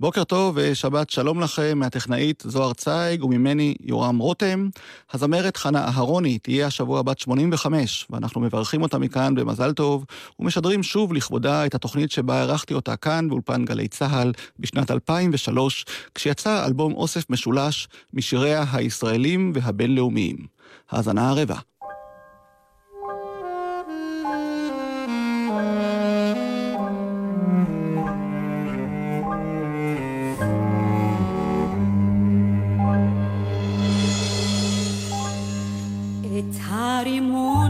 בוקר 0.00 0.24
טוב 0.24 0.58
ושבת 0.58 1.10
שלום 1.10 1.40
לכם 1.40 1.78
מהטכנאית 1.78 2.42
זוהר 2.46 2.72
צייג 2.72 3.24
וממני 3.24 3.74
יורם 3.80 4.18
רותם. 4.18 4.68
הזמרת 5.12 5.56
חנה 5.56 5.84
אהרוני 5.84 6.38
תהיה 6.38 6.66
השבוע 6.66 7.02
בת 7.02 7.18
85, 7.18 8.06
ואנחנו 8.10 8.40
מברכים 8.40 8.82
אותה 8.82 8.98
מכאן 8.98 9.34
במזל 9.34 9.72
טוב, 9.72 10.04
ומשדרים 10.40 10.82
שוב 10.82 11.12
לכבודה 11.12 11.66
את 11.66 11.74
התוכנית 11.74 12.10
שבה 12.10 12.40
ערכתי 12.40 12.74
אותה 12.74 12.96
כאן 12.96 13.28
באולפן 13.28 13.64
גלי 13.64 13.88
צה"ל 13.88 14.32
בשנת 14.58 14.90
2003, 14.90 15.84
כשיצא 16.14 16.66
אלבום 16.66 16.94
אוסף 16.94 17.30
משולש 17.30 17.88
משיריה 18.14 18.64
הישראלים 18.72 19.52
והבינלאומיים. 19.54 20.36
האזנה 20.90 21.30
הרבה. 21.30 21.56
자리 36.52 37.20
모 37.20 37.65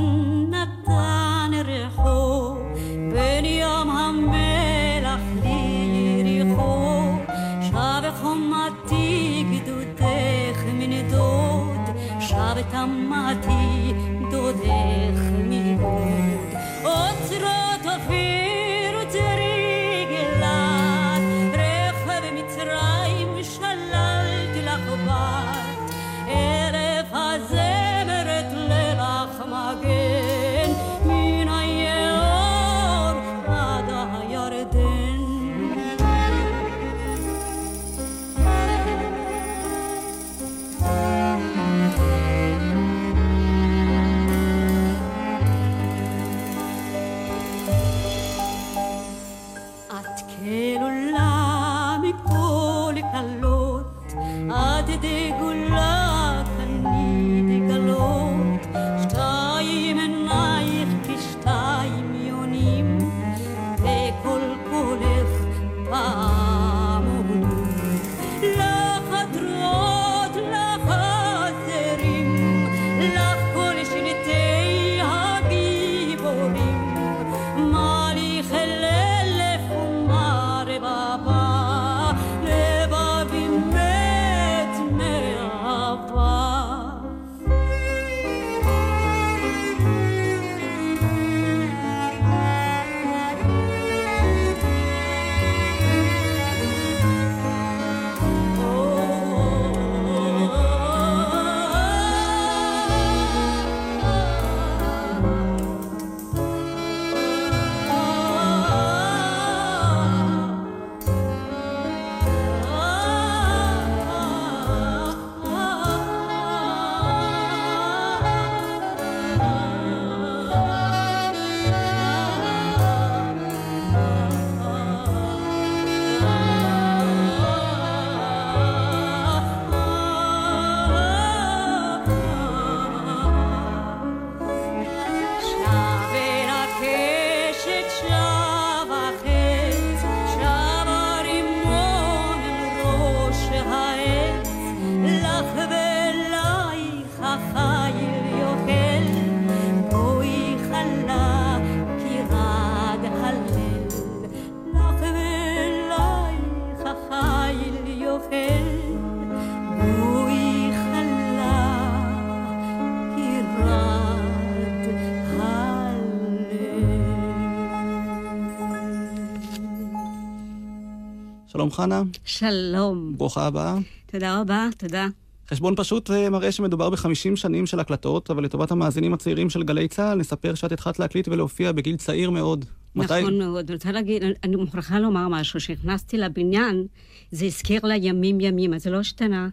שלום 171.57 171.71
חנה. 171.71 172.03
שלום. 172.25 173.13
ברוכה 173.17 173.47
הבאה. 173.47 173.79
תודה 174.07 174.41
רבה, 174.41 174.69
תודה. 174.79 175.07
חשבון 175.51 175.75
פשוט 175.77 176.11
אה, 176.11 176.31
מראה 176.31 176.53
שמדובר 176.53 176.91
בחמישים 176.91 177.37
שנים 177.37 177.67
של 177.67 177.81
הקלטות, 177.81 178.31
אבל 178.31 178.45
לטובת 178.45 178.71
המאזינים 178.71 179.15
הצעירים 179.15 179.51
של 179.51 179.63
גלי 179.63 179.89
צה"ל, 179.89 180.19
נספר 180.19 180.55
שאת 180.55 180.73
התחלת 180.73 180.99
להקליט 180.99 181.29
ולהופיע 181.29 181.73
בגיל 181.73 181.97
צעיר 181.97 182.31
מאוד. 182.31 182.65
נכון 182.95 183.25
מתי... 183.25 183.39
מאוד. 183.39 183.65
אני 183.65 183.75
רוצה 183.75 183.93
להגיד, 183.93 184.23
אני 184.45 184.57
מוכרחה 184.57 184.99
לומר 184.99 185.29
משהו. 185.29 185.61
כשנכנסתי 185.61 186.19
לבניין, 186.19 186.87
זה 187.31 187.45
הזכיר 187.45 187.81
לה 187.85 187.97
ימים 187.97 188.41
ימים, 188.41 188.75
אז 188.75 188.83
זה 188.83 188.91
לא 188.91 189.01
השתנה. 189.01 189.49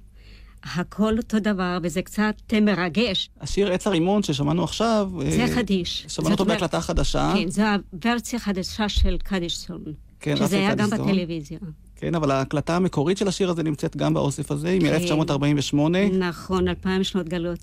הכל 0.64 1.18
אותו 1.18 1.40
דבר, 1.40 1.78
וזה 1.84 2.02
קצת 2.02 2.36
מרגש. 2.62 3.30
השיר 3.42 3.72
עץ 3.72 3.88
הרימון 3.88 4.24
ששמענו 4.24 4.64
עכשיו... 4.64 5.12
זה 5.30 5.42
אה, 5.42 5.56
חדיש. 5.56 6.06
שמענו 6.08 6.32
אותו 6.32 6.46
בהקלטה 6.46 6.82
חדשה. 6.82 7.34
כן, 7.36 7.50
זו 7.50 7.64
הוורסיה 7.94 8.40
חדשה 8.40 8.90
של 8.90 9.18
קדישסון. 9.18 9.84
כן, 10.20 10.36
שזה 10.36 10.58
היה 10.58 10.76
גם 10.76 10.90
בטלוויזיה. 10.90 11.60
כן, 12.04 12.16
אבל 12.16 12.32
ההקלטה 12.32 12.76
המקורית 12.76 13.18
של 13.18 13.28
השיר 13.28 13.50
הזה 13.50 13.64
נמצאת 13.64 13.98
גם 13.98 14.14
באוסף 14.14 14.52
הזה, 14.52 14.68
היא 14.68 14.82
מ-1948. 14.82 15.76
נכון, 16.20 16.68
אלפיים 16.68 17.04
שנות 17.04 17.30
גלות. 17.30 17.60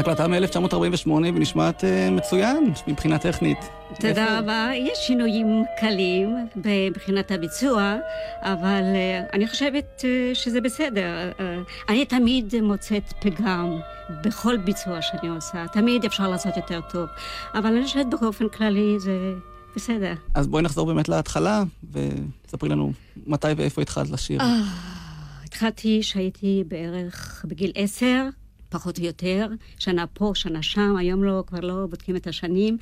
הקלטה 0.00 0.28
מ-1948 0.28 1.08
ונשמעת 1.08 1.84
uh, 1.84 2.10
מצוין 2.10 2.72
מבחינה 2.86 3.18
טכנית. 3.18 3.58
תודה 4.00 4.38
רבה. 4.38 4.70
יש 4.74 4.98
שינויים 4.98 5.64
קלים 5.80 6.36
מבחינת 6.56 7.30
הביצוע, 7.30 7.96
אבל 8.42 8.82
uh, 8.82 9.32
אני 9.32 9.48
חושבת 9.48 9.84
uh, 9.98 10.34
שזה 10.34 10.60
בסדר. 10.60 11.30
Uh, 11.38 11.42
אני 11.88 12.04
תמיד 12.04 12.54
מוצאת 12.62 13.12
פגם 13.20 13.78
בכל 14.24 14.56
ביצוע 14.56 15.02
שאני 15.02 15.28
עושה. 15.28 15.64
תמיד 15.72 16.04
אפשר 16.04 16.28
לעשות 16.28 16.56
יותר 16.56 16.80
טוב. 16.90 17.08
אבל 17.54 17.66
אני 17.66 17.84
חושבת 17.84 18.06
באופן 18.20 18.48
כללי 18.48 18.96
זה 18.98 19.34
בסדר. 19.76 20.14
אז 20.34 20.46
בואי 20.46 20.62
נחזור 20.62 20.86
באמת 20.86 21.08
להתחלה, 21.08 21.62
וספרי 21.92 22.68
לנו 22.68 22.92
מתי 23.26 23.48
ואיפה 23.56 23.82
התחלת 23.82 24.10
לשיר. 24.10 24.40
התחלתי 25.44 25.98
כשהייתי 26.02 26.64
בערך 26.68 27.44
בגיל 27.48 27.72
עשר. 27.74 28.28
פחות 28.70 28.98
או 28.98 29.04
יותר, 29.04 29.46
שנה 29.78 30.06
פה, 30.06 30.32
שנה 30.34 30.62
שם, 30.62 30.96
היום 30.96 31.24
לא, 31.24 31.44
כבר 31.46 31.60
לא 31.60 31.86
בודקים 31.86 32.16
את 32.16 32.26
השנים. 32.26 32.78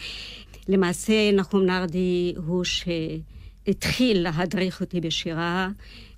למעשה, 0.69 1.33
נחום 1.33 1.63
נרדי 1.63 2.35
הוא 2.47 2.65
שהתחיל 2.65 4.23
להדריך 4.23 4.81
אותי 4.81 5.01
בשירה, 5.01 5.69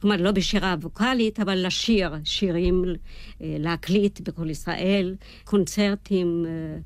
כלומר, 0.01 0.17
לא 0.17 0.33
בשירה 0.33 0.77
ווקאלית, 0.83 1.41
אבל 1.41 1.67
לשיר 1.67 2.11
שירים, 2.25 2.85
אה, 3.43 3.57
להקליט 3.59 4.21
בכל 4.21 4.51
ישראל, 4.51 5.15
קונצרטים 5.45 6.45
אה, 6.49 6.79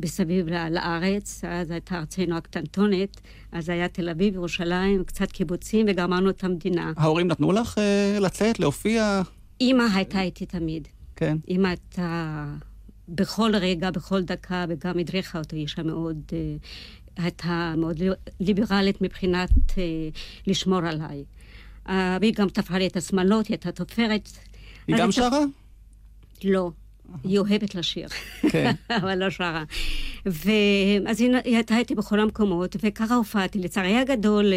מסביב 0.00 0.48
לארץ, 0.48 1.44
אז 1.48 1.70
הייתה 1.70 1.98
ארצנו 1.98 2.36
הקטנטונת, 2.36 3.20
אז 3.52 3.68
היה 3.68 3.88
תל 3.88 4.08
אביב, 4.08 4.34
ירושלים, 4.34 5.04
קצת 5.04 5.32
קיבוצים, 5.32 5.86
וגמרנו 5.88 6.30
את 6.30 6.44
המדינה. 6.44 6.92
ההורים 6.96 7.28
נתנו 7.28 7.52
לך 7.52 7.78
uh, 7.78 8.20
לצאת, 8.20 8.60
להופיע? 8.60 9.22
אימא 9.60 9.84
הייתה 9.94 10.20
איתי 10.20 10.46
תמיד. 10.46 10.88
כן. 11.16 11.36
אם 11.48 11.64
אתה 11.66 12.44
בכל 13.08 13.56
רגע, 13.56 13.90
בכל 13.90 14.22
דקה, 14.22 14.64
וגם 14.68 14.98
הדריכה 14.98 15.38
אותו, 15.38 15.56
אישה 15.56 15.82
מאוד, 15.82 16.16
אה, 16.32 16.56
הייתה 17.16 17.74
מאוד 17.76 18.02
ליברלית 18.40 19.02
מבחינת 19.02 19.50
אה, 19.78 20.08
לשמור 20.46 20.78
עליי. 20.78 21.24
אה, 21.88 22.18
והיא 22.20 22.34
גם 22.34 22.48
תפרה 22.48 22.78
לי 22.78 22.86
את 22.86 22.96
השמאלות, 22.96 23.46
היא 23.46 23.54
הייתה 23.54 23.72
תופרת. 23.72 24.28
היא 24.86 24.96
גם 24.96 25.12
שרה? 25.12 25.44
לא. 26.44 26.70
היא 27.24 27.38
אוהבת 27.38 27.74
לשיר, 27.74 28.08
כן. 28.50 28.74
אבל 29.00 29.18
לא 29.18 29.30
שרה. 29.30 29.64
ואז 30.26 31.20
היא 31.20 31.36
הייתה 31.44 31.78
איתי 31.78 31.94
בכל 31.94 32.20
המקומות, 32.20 32.76
וככה 32.82 33.14
הופעתי. 33.14 33.58
לצערי 33.58 33.98
הגדול, 33.98 34.52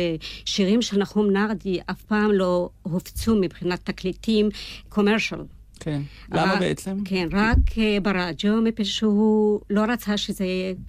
שירים 0.45 0.81
של 0.81 0.97
נחום 0.97 1.31
נרדי 1.31 1.79
אף 1.91 2.01
פעם 2.01 2.31
לא 2.31 2.69
הופצו 2.81 3.35
מבחינת 3.35 3.79
תקליטים 3.83 4.49
קומרשל. 4.89 5.41
כן. 5.79 6.01
למה 6.31 6.55
בעצם? 6.55 6.97
כן, 7.05 7.27
רק 7.31 7.57
uh, 7.69 7.79
ברדיו, 8.01 8.61
מפני 8.61 8.85
שהוא 8.85 9.61
לא 9.69 9.81
רצה 9.81 10.17
שזה 10.17 10.45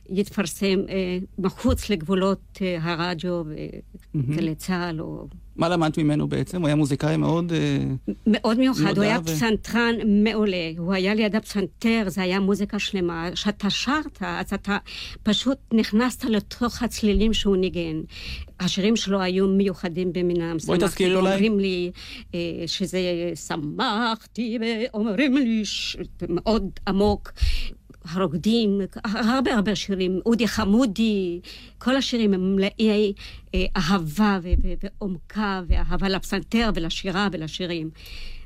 יתפרסם 0.08 0.78
uh, 0.86 0.90
מחוץ 1.38 1.90
לגבולות 1.90 2.58
הרדיו 2.80 3.42
וגלי 4.14 4.54
צה"ל 4.54 5.00
או... 5.00 5.26
מה 5.56 5.68
למדת 5.68 5.98
ממנו 5.98 6.28
בעצם? 6.28 6.60
הוא 6.60 6.66
היה 6.66 6.76
מוזיקאי 6.76 7.16
מאוד... 7.16 7.52
מאוד 8.26 8.58
מיוחד, 8.58 8.96
הוא 8.96 9.04
היה 9.04 9.22
פסנתרן 9.22 9.94
מעולה. 10.04 10.70
הוא 10.78 10.92
היה 10.92 11.14
ליד 11.14 11.36
הפסנתר, 11.36 12.04
זה 12.06 12.22
היה 12.22 12.40
מוזיקה 12.40 12.78
שלמה. 12.78 13.28
כשאתה 13.34 13.70
שרת, 13.70 14.18
אז 14.20 14.52
אתה 14.54 14.76
פשוט 15.22 15.58
נכנסת 15.72 16.24
לתוך 16.24 16.82
הצלילים 16.82 17.32
שהוא 17.32 17.56
ניגן. 17.56 18.00
השירים 18.60 18.96
שלו 18.96 19.20
היו 19.20 19.48
מיוחדים 19.48 20.12
במינם. 20.12 20.56
בואי 20.66 20.78
תזכירי 20.78 21.14
אולי. 21.14 21.32
אומרים 21.32 21.58
לי 21.58 21.90
שזה 22.66 23.00
שמחתי, 23.46 24.58
ואומרים 24.60 25.36
לי 25.36 25.62
מאוד 26.28 26.70
עמוק. 26.88 27.32
הרוקדים, 28.08 28.80
הרבה 29.04 29.54
הרבה 29.54 29.74
שירים, 29.74 30.20
אודי 30.26 30.48
חמודי, 30.48 31.40
כל 31.78 31.96
השירים 31.96 32.34
הם 32.34 32.56
מלאי 32.56 33.12
אה, 33.54 33.64
אהבה 33.76 34.38
ועומקה, 34.42 35.62
ואהבה 35.68 36.08
לפסנתר 36.08 36.70
ולשירה 36.74 37.28
ולשירים. 37.32 37.90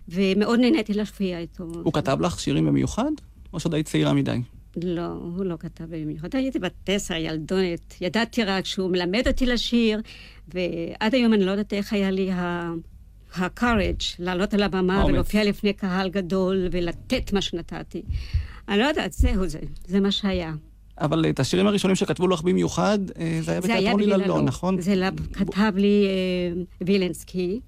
ומאוד 0.08 0.60
נהניתי 0.60 0.94
להשפיע 0.94 1.38
איתו. 1.38 1.64
הוא 1.82 1.92
כתב 1.92 2.18
לך 2.20 2.40
שירים 2.40 2.66
במיוחד, 2.66 3.10
או 3.52 3.60
שעוד 3.60 3.74
היית 3.74 3.86
צעירה 3.86 4.12
מדי? 4.12 4.38
לא, 4.76 5.06
הוא 5.06 5.44
לא 5.44 5.56
כתב 5.60 5.84
במיוחד. 5.88 6.28
הייתי 6.36 6.58
בת 6.58 6.72
תשע, 6.84 7.18
ילדונת. 7.18 7.94
ידעתי 8.00 8.44
רק 8.44 8.66
שהוא 8.66 8.90
מלמד 8.90 9.28
אותי 9.28 9.46
לשיר, 9.46 10.00
ועד 10.54 11.14
היום 11.14 11.34
אני 11.34 11.44
לא 11.44 11.50
יודעת 11.50 11.72
איך 11.72 11.92
היה 11.92 12.10
לי 12.10 12.30
ה... 12.32 12.72
ה-courage 13.34 14.04
לעלות 14.18 14.54
על 14.54 14.62
הבמה 14.62 15.04
ולהופיע 15.06 15.44
לפני 15.44 15.72
קהל 15.72 16.08
גדול 16.08 16.68
ולתת 16.70 17.32
מה 17.32 17.40
שנתתי. 17.40 18.02
אני 18.70 18.78
לא 18.78 18.84
יודעת, 18.84 19.12
זהו 19.12 19.46
זה, 19.46 19.58
זה 19.86 20.00
מה 20.00 20.10
שהיה. 20.10 20.52
אבל 21.00 21.26
את 21.28 21.40
השירים 21.40 21.66
הראשונים 21.66 21.96
שכתבו 21.96 22.28
לך 22.28 22.42
במיוחד, 22.42 22.98
אה, 23.18 23.38
זה 23.42 23.52
היה 23.52 23.60
בתיאטרון 23.60 24.00
היללון, 24.00 24.44
נכון? 24.44 24.80
זה 24.80 25.08
כתב 25.32 25.72
לי 25.76 26.06
אה, 26.06 26.62
וילנסקי. 26.86 27.60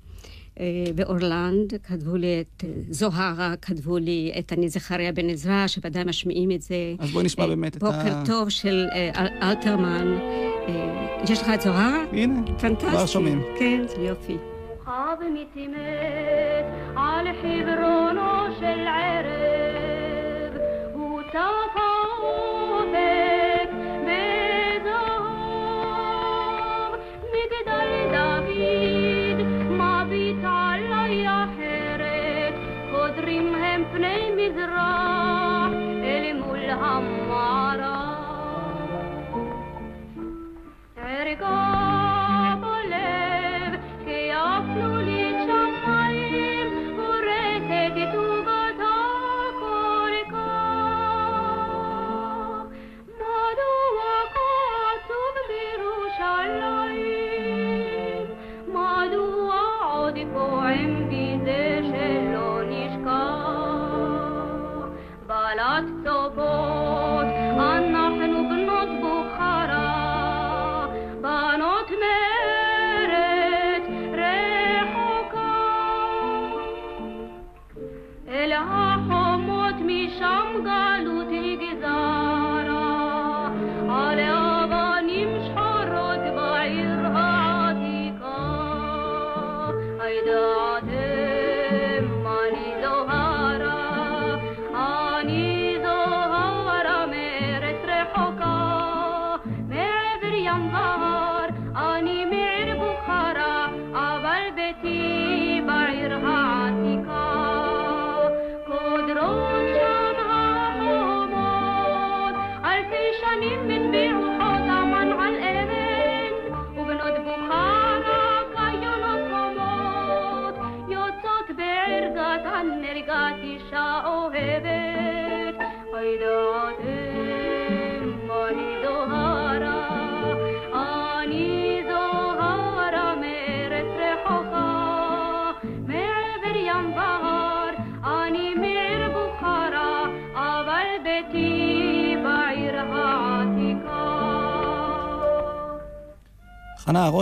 באורלנד, 0.95 1.75
כתבו 1.83 2.17
לי 2.17 2.41
את 2.41 2.65
זוהרה, 2.91 3.55
כתבו 3.63 3.99
לי 3.99 4.33
את 4.39 4.53
אני 4.53 4.69
זכריה 4.69 5.13
בן 5.13 5.31
עזרא, 5.31 5.67
שוודאי 5.67 6.05
משמיעים 6.05 6.51
את 6.51 6.63
זה. 6.63 6.75
אז 6.99 7.11
בואי 7.11 7.25
נשמע 7.25 7.47
באמת 7.47 7.77
את 7.77 7.83
ה... 7.83 7.87
בוקר 7.87 8.25
טוב 8.27 8.49
של 8.49 8.87
אלתרמן. 9.43 10.19
יש 11.29 11.43
לך 11.43 11.49
את 11.55 11.61
זוהרה? 11.61 12.05
הנה, 12.13 12.41
פנטסטי. 12.59 12.91
כבר 12.91 13.07
שומעים. 13.07 13.43
כן, 13.59 13.83
זה 13.89 14.03
יופי. 14.03 14.37
חב 14.85 15.17
מתימת 15.35 16.65
על 16.97 17.27
חברונו 17.43 18.55
של 18.61 18.87
ערב, 18.87 19.62
הוא 21.35 21.73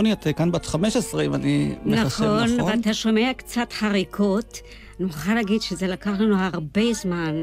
אהרוני, 0.01 0.13
את 0.13 0.37
כאן 0.37 0.51
בת 0.51 0.65
15, 0.65 1.23
אם 1.23 1.35
אני 1.35 1.75
מחשב 1.85 2.23
נכון. 2.23 2.43
נכון, 2.43 2.61
ואתה 2.61 2.93
שומע 2.93 3.31
קצת 3.37 3.73
חריקות. 3.73 4.59
אני 4.99 5.05
מוכרחה 5.07 5.33
להגיד 5.33 5.61
שזה 5.61 5.87
לקח 5.87 6.11
לנו 6.19 6.35
הרבה 6.39 6.93
זמן 6.93 7.35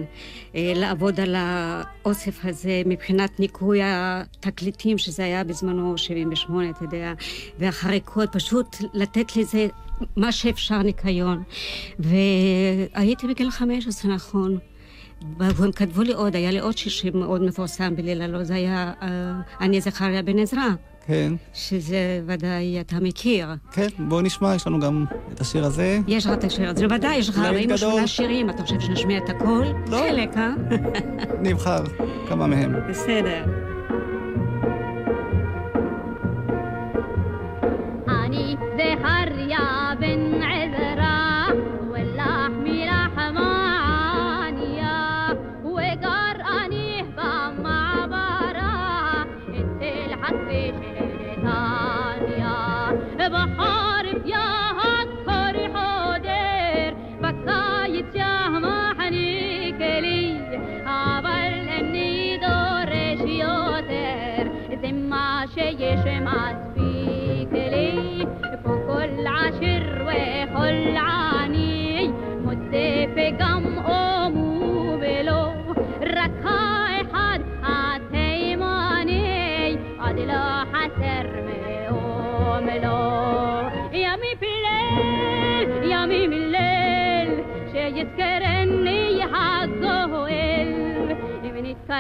אה, 0.55 0.73
לעבוד 0.77 1.21
על 1.21 1.35
האוסף 1.39 2.45
הזה 2.45 2.83
מבחינת 2.87 3.41
ניקוי 3.41 3.81
התקליטים, 3.83 4.99
שזה 4.99 5.25
היה 5.25 5.45
בזמנו 5.45 5.99
78, 5.99 6.71
אתה 6.71 6.85
יודע, 6.85 7.13
והחריקות, 7.59 8.33
פשוט 8.33 8.77
לתת 8.95 9.37
לזה 9.37 9.67
מה 10.17 10.33
שאפשר 10.33 10.83
ניקיון. 10.83 11.43
והייתי 11.99 13.27
בגיל 13.27 13.51
15, 13.51 14.15
נכון. 14.15 14.59
והם 15.39 15.73
כתבו 15.73 16.03
לי 16.03 16.13
עוד, 16.13 16.37
היה 16.37 16.51
לי 16.51 16.59
עוד 16.59 16.79
שיר 16.79 17.17
מאוד 17.17 17.43
מפורסם 17.43 17.97
בליל 17.97 18.23
הלא, 18.23 18.45
זה 18.45 18.55
היה 18.55 18.93
אה, 19.03 19.09
אני 19.61 19.81
זכריה 19.81 20.23
בן 20.23 20.39
עזרא. 20.39 20.69
כן. 21.09 21.33
שזה 21.55 22.21
ודאי 22.27 22.81
אתה 22.81 22.97
מכיר. 23.01 23.49
כן, 23.73 23.87
בואו 23.99 24.21
נשמע, 24.21 24.55
יש 24.55 24.67
לנו 24.67 24.81
גם 24.81 25.05
את 25.33 25.41
השיר 25.41 25.65
הזה. 25.65 25.99
יש 26.07 26.27
לך 26.27 26.33
את 26.33 26.45
השיר 26.45 26.71
הזה, 26.71 26.87
ודאי, 26.91 27.17
יש 27.17 27.29
לך 27.29 27.39
48 27.39 28.07
שירים, 28.07 28.51
אתה 28.51 28.63
חושב 28.63 28.81
שנשמיע 28.81 29.19
את 29.19 29.29
הכל? 29.29 29.65
לא. 29.87 29.97
חלק, 29.97 30.37
אה? 30.37 30.51
נבחר 31.43 31.85
כמה 32.29 32.47
מהם. 32.47 32.75
בסדר. 32.89 33.45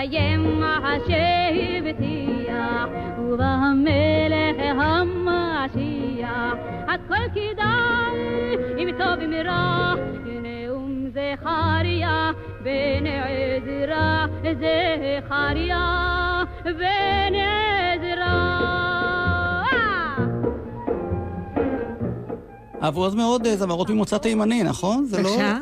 נתקיים 0.08 0.60
מה 0.60 0.94
שהבטיח, 1.06 2.88
ובמלך 3.18 4.76
המשיח, 4.76 6.54
הכל 6.88 7.28
כדאי, 7.34 8.14
אם 8.78 8.88
טוב 8.98 9.20
אם 9.24 9.32
רע, 9.46 9.94
נאום 10.42 11.04
זכריה 11.10 12.30
בן 12.62 13.06
עזרא, 13.06 14.26
זכריה 14.42 16.42
בן 16.64 17.34
עזרא. 17.34 18.58
אהבו 22.82 23.06
אז 23.06 23.14
מאוד 23.14 23.46
אה, 23.46 23.56
זמרות 23.56 23.90
ממוצא 23.90 24.18
תימני, 24.18 24.62
נכון? 24.62 25.04
זה 25.04 25.22
לא... 25.22 25.30
בבקשה? 25.30 25.58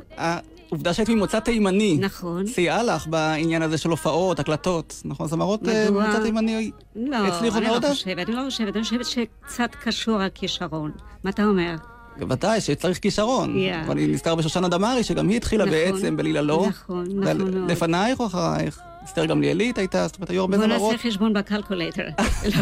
העובדה 0.76 0.95
שהיית 0.95 1.09
ממוצא 1.09 1.40
תימני. 1.40 1.99
נכון. 2.00 2.47
סייעה 2.47 2.83
לך 2.83 3.06
בעניין 3.06 3.62
הזה 3.62 3.78
של 3.78 3.90
הופעות, 3.90 4.40
הקלטות, 4.40 5.02
נכון? 5.04 5.28
זמרות 5.28 5.68
אה? 5.68 5.90
ממוצא 5.90 6.23
תימני 6.23 6.71
לא, 6.97 7.16
הצליחו 7.16 7.59
אני 7.59 7.66
מאוד? 7.66 7.85
לא 7.85 7.88
חושבת, 7.88 8.28
אני 8.28 8.37
לא 8.37 8.42
חושבת, 8.45 8.76
אני 8.76 8.83
חושבת 8.83 9.06
שקצת 9.06 9.71
קשור 9.85 10.21
הכישרון. 10.21 10.90
מה 11.25 11.30
אתה 11.30 11.45
אומר? 11.45 11.75
בוודאי 12.18 12.61
שצריך 12.61 12.99
כישרון. 12.99 13.56
Yeah. 13.56 13.88
ואני 13.88 14.06
נזכר 14.06 14.35
בשושנה 14.35 14.68
דמארי, 14.68 15.04
שגם 15.04 15.28
היא 15.28 15.37
התחילה 15.37 15.64
נכון. 15.64 15.78
בעצם 15.78 16.16
בלילה 16.16 16.42
לא. 16.42 16.66
נכון, 16.68 17.06
נכון 17.06 17.54
מאוד. 17.54 17.71
לפנייך 17.71 18.21
או 18.21 18.26
אחרייך? 18.26 18.78
אסתר 19.06 19.26
גמליאלית 19.26 19.78
הייתה, 19.78 20.06
זאת 20.06 20.16
אומרת, 20.16 20.30
היו 20.30 20.40
הרבה 20.40 20.56
בוא 20.56 20.66
זמרות. 20.66 20.92
נעשה 20.92 21.08
חשבון 21.08 21.32
בקלקולטר. 21.32 22.08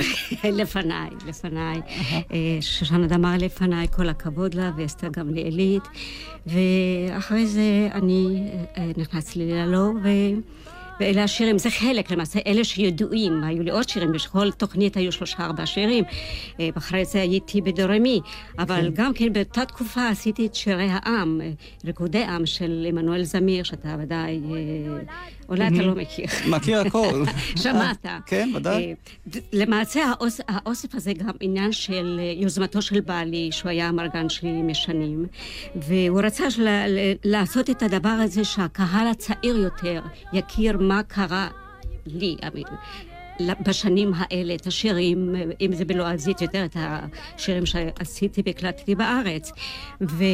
לא, 0.44 0.50
לפניי, 0.50 1.10
לפניי. 1.26 1.80
אה, 2.32 2.58
שושנה 2.60 3.06
דמאר 3.06 3.36
לפניי, 3.38 3.86
כל 3.88 4.08
הכבוד 4.08 4.54
לה, 4.54 4.70
ואסתר 4.76 5.08
גמליאלית. 5.08 5.82
ואחרי 6.46 7.46
זה 7.46 7.88
אני 7.92 8.48
אה, 8.78 8.90
נכנסתי 8.96 9.52
ו... 10.02 10.08
ואלה 11.00 11.24
השירים, 11.24 11.58
זה 11.58 11.70
חלק 11.70 12.10
למעשה, 12.10 12.38
אלה 12.46 12.64
שידועים, 12.64 13.44
היו 13.44 13.62
לי 13.62 13.70
עוד 13.70 13.88
שירים, 13.88 14.12
בכל 14.12 14.52
תוכנית 14.52 14.96
היו 14.96 15.12
שלושה 15.12 15.44
ארבעה 15.44 15.66
שירים. 15.66 16.04
אה, 16.60 16.68
אחרי 16.76 17.04
זה 17.04 17.20
הייתי 17.20 17.60
בדורמי, 17.60 18.20
אבל 18.58 18.90
גם 18.94 19.12
כן 19.14 19.32
באותה 19.32 19.64
תקופה 19.64 20.08
עשיתי 20.08 20.46
את 20.46 20.54
שירי 20.54 20.88
העם, 20.90 21.40
ריקודי 21.84 22.24
עם 22.24 22.46
של 22.46 22.86
עמנואל 22.88 23.22
זמיר, 23.22 23.64
שאתה 23.64 23.96
ודאי, 23.98 24.40
אולי 25.48 25.68
אתה 25.68 25.82
לא 25.82 25.94
מכיר. 25.94 26.26
מכיר 26.48 26.80
הכל. 26.80 27.24
שמעת. 27.62 28.06
כן, 28.26 28.50
ודאי. 28.54 28.94
אה, 29.34 29.40
למעשה 29.52 30.04
האוס, 30.04 30.40
האוסף 30.48 30.94
הזה 30.94 31.12
גם 31.12 31.30
עניין 31.40 31.72
של 31.72 32.20
אה, 32.22 32.32
יוזמתו 32.36 32.82
של 32.82 33.00
בעלי, 33.00 33.48
שהוא 33.52 33.70
היה 33.70 33.88
המרגן 33.88 34.28
שלי 34.28 34.62
משנים, 34.62 35.26
והוא 35.76 36.20
רצה 36.20 36.44
לעשות 37.24 37.70
את 37.70 37.82
הדבר 37.82 38.08
הזה 38.08 38.44
שהקהל 38.44 39.06
הצעיר 39.06 39.56
יותר 39.56 40.00
יכיר 40.32 40.78
מה 40.78 41.02
קרה 41.02 41.48
לי. 42.06 42.36
בשנים 43.66 44.12
האלה, 44.16 44.54
את 44.54 44.66
השירים, 44.66 45.34
אם 45.60 45.72
זה 45.72 45.84
בלועזית 45.84 46.42
יותר, 46.42 46.64
את 46.64 46.76
השירים 46.78 47.66
שעשיתי 47.66 48.42
והקלטתי 48.46 48.94
בארץ. 48.94 49.52
ו... 50.00 50.24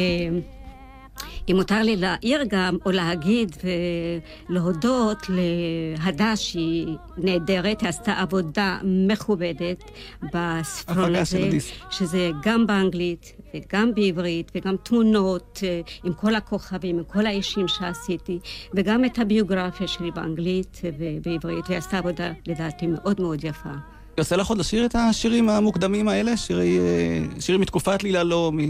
אם 1.49 1.55
מותר 1.55 1.81
לי 1.81 1.95
להעיר 1.95 2.43
גם, 2.47 2.77
או 2.85 2.91
להגיד 2.91 3.55
ולהודות 4.49 5.25
להדס 5.29 6.39
שהיא 6.39 6.87
נהדרת, 7.17 7.81
היא 7.81 7.89
עשתה 7.89 8.13
עבודה 8.13 8.77
מכובדת 8.83 9.91
בספרון 10.33 11.15
הזה. 11.15 11.49
שזה 11.91 12.31
גם 12.43 12.67
באנגלית 12.67 13.33
וגם 13.55 13.93
בעברית, 13.95 14.51
וגם 14.55 14.75
תמונות 14.83 15.59
אה, 15.63 15.81
עם 16.03 16.13
כל 16.13 16.35
הכוכבים, 16.35 16.97
עם 16.97 17.03
כל 17.03 17.25
האישים 17.25 17.67
שעשיתי, 17.67 18.39
וגם 18.73 19.05
את 19.05 19.19
הביוגרפיה 19.19 19.87
שלי 19.87 20.11
באנגלית 20.11 20.81
ובעברית, 20.83 21.65
והיא 21.67 21.77
עשתה 21.77 21.97
עבודה 21.97 22.31
לדעתי 22.47 22.87
מאוד 22.87 23.21
מאוד 23.21 23.43
יפה. 23.43 23.69
יוצא 24.17 24.35
לך 24.35 24.47
עוד 24.47 24.57
לשיר 24.57 24.85
את 24.85 24.95
השירים 24.95 25.49
המוקדמים 25.49 26.07
האלה? 26.07 26.37
שירי, 26.37 26.79
אה, 26.79 27.41
שירים 27.41 27.61
מתקופת 27.61 28.03
לילה 28.03 28.23
לא, 28.23 28.51
מ... 28.53 28.61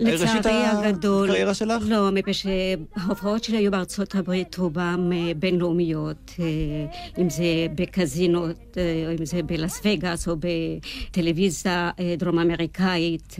לצערי 0.00 0.66
הגדול, 0.66 1.28
הקריירה 1.28 1.54
שלך? 1.54 1.82
לא, 1.86 2.10
מפני 2.10 2.32
שההופעות 2.34 3.44
שלי 3.44 3.56
היו 3.56 3.70
בארצות 3.70 4.14
הברית 4.14 4.58
רובם 4.58 5.10
אה, 5.12 5.32
בינלאומיות, 5.36 6.34
אה, 6.40 6.44
אם 7.22 7.30
זה 7.30 7.44
בקזינות, 7.74 8.56
אה, 8.76 9.14
אם 9.18 9.24
זה 9.24 9.42
בלאס 9.42 9.80
וגאס, 9.84 10.28
או 10.28 10.36
בטלוויזיה 10.36 11.90
דרום 12.18 12.38
אמריקאית, 12.38 13.36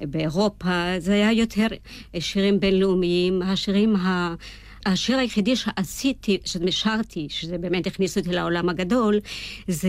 באירופה, 0.00 0.92
זה 0.98 1.12
היה 1.12 1.32
יותר 1.32 1.66
שירים 2.18 2.60
בינלאומיים. 2.60 3.42
השירים 3.42 3.96
ה... 3.96 4.34
השיר 4.86 5.18
היחידי 5.18 5.56
שעשיתי, 5.56 6.38
ששרתי, 6.44 7.26
שזה 7.30 7.58
באמת 7.58 7.86
הכניס 7.86 8.18
אותי 8.18 8.32
לעולם 8.32 8.68
הגדול, 8.68 9.20
זה 9.68 9.88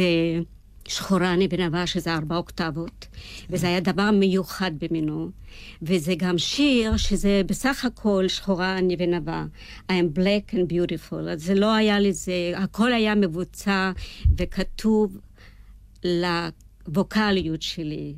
שחורה 0.88 1.34
אני 1.34 1.48
בנבה, 1.48 1.88
שזה 1.88 2.14
ארבע 2.14 2.36
אוקטבות, 2.36 3.08
וזה 3.50 3.68
היה 3.68 3.80
דבר 3.80 4.12
מיוחד 4.12 4.72
במינו. 4.80 5.30
וזה 5.82 6.14
גם 6.18 6.38
שיר 6.38 6.98
שזה 6.98 7.42
בסך 7.46 7.86
הכל 7.86 8.28
שחורה 8.28 8.78
אני 8.78 8.98
בנבה. 8.98 9.46
I 9.92 9.92
am 9.92 10.18
black 10.18 10.54
and 10.54 10.74
beautiful. 10.74 11.30
אז 11.30 11.44
זה 11.44 11.56
לא 11.56 11.76
היה 11.76 12.00
לזה, 12.00 12.52
הכל 12.56 12.94
היה 12.94 13.16
מבוצע 13.16 13.92
וכתוב 14.38 15.18
לווקאליות 16.04 17.62
שלי. 17.62 18.14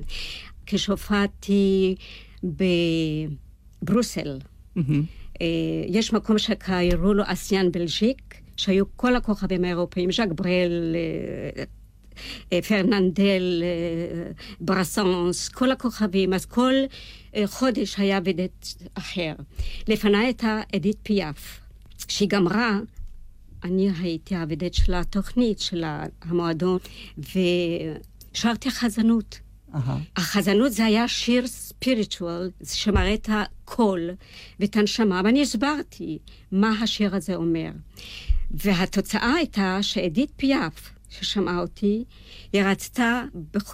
כשהופעתי 0.65 1.95
בברוסל, 3.83 4.39
מהמם. 4.75 5.03
אה, 5.41 5.47
יש 5.87 6.13
מקום 6.13 6.37
שקראו 6.37 7.13
לו 7.13 7.23
אסיאן 7.27 7.71
בלז'יק, 7.71 8.35
שהיו 8.57 8.85
כל 8.95 9.15
הכוכבים 9.15 9.63
האירופאים, 9.63 10.11
ז'אק 10.11 10.29
ברל, 10.31 10.95
אה, 10.95 11.63
פרננדל, 12.67 13.63
אה, 13.63 14.31
ברסנס, 14.61 15.49
כל 15.49 15.71
הכוכבים, 15.71 16.33
אז 16.33 16.45
כל 16.45 16.73
אה, 17.35 17.47
חודש 17.47 17.99
היה 17.99 18.19
ודית 18.25 18.75
אחר. 18.93 19.33
לפניי 19.87 20.25
הייתה 20.25 20.61
אדית 20.75 20.97
פיאף, 21.03 21.59
שהיא 22.07 22.29
גמרה, 22.29 22.79
אני 23.63 23.89
הייתי 23.99 24.35
הוודית 24.35 24.73
של 24.73 24.93
התוכנית, 24.93 25.59
של 25.59 25.83
המועדון, 26.21 26.77
שרתי 28.33 28.71
חזנות. 28.71 29.39
אהה. 29.75 29.97
החזנות 30.15 30.71
זה 30.71 30.85
היה 30.85 31.07
שיר 31.07 31.47
ספיריטואל, 31.47 32.49
שמראה 32.63 33.13
את 33.13 33.29
הקול 33.31 34.09
ואת 34.59 34.75
הנשמה, 34.75 35.21
ואני 35.25 35.41
הסברתי 35.41 36.17
מה 36.51 36.71
השיר 36.81 37.15
הזה 37.15 37.35
אומר. 37.35 37.69
והתוצאה 38.51 39.33
הייתה 39.33 39.77
שאדית 39.81 40.31
פיאף, 40.35 40.89
ששמעה 41.09 41.59
אותי, 41.59 42.03
היא 42.53 42.63
רצתה 42.63 43.23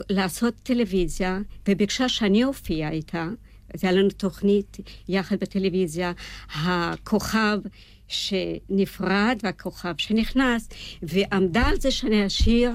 לעשות 0.10 0.54
טלוויזיה, 0.64 1.40
וביקשה 1.70 2.10
שאני 2.10 2.44
אופיע 2.44 2.90
איתה. 2.90 3.28
זה 3.76 3.88
היה 3.88 4.00
לנו 4.00 4.10
תוכנית 4.10 4.78
יחד 5.08 5.40
בטלוויזיה, 5.40 6.12
הכוכב 6.54 7.60
שנפרד 8.08 9.40
והכוכב 9.44 9.94
שנכנס, 9.98 10.70
ועמדה 11.04 11.62
על 11.62 11.80
זה 11.80 11.92
שאני 11.92 12.28
אשיר 12.28 12.72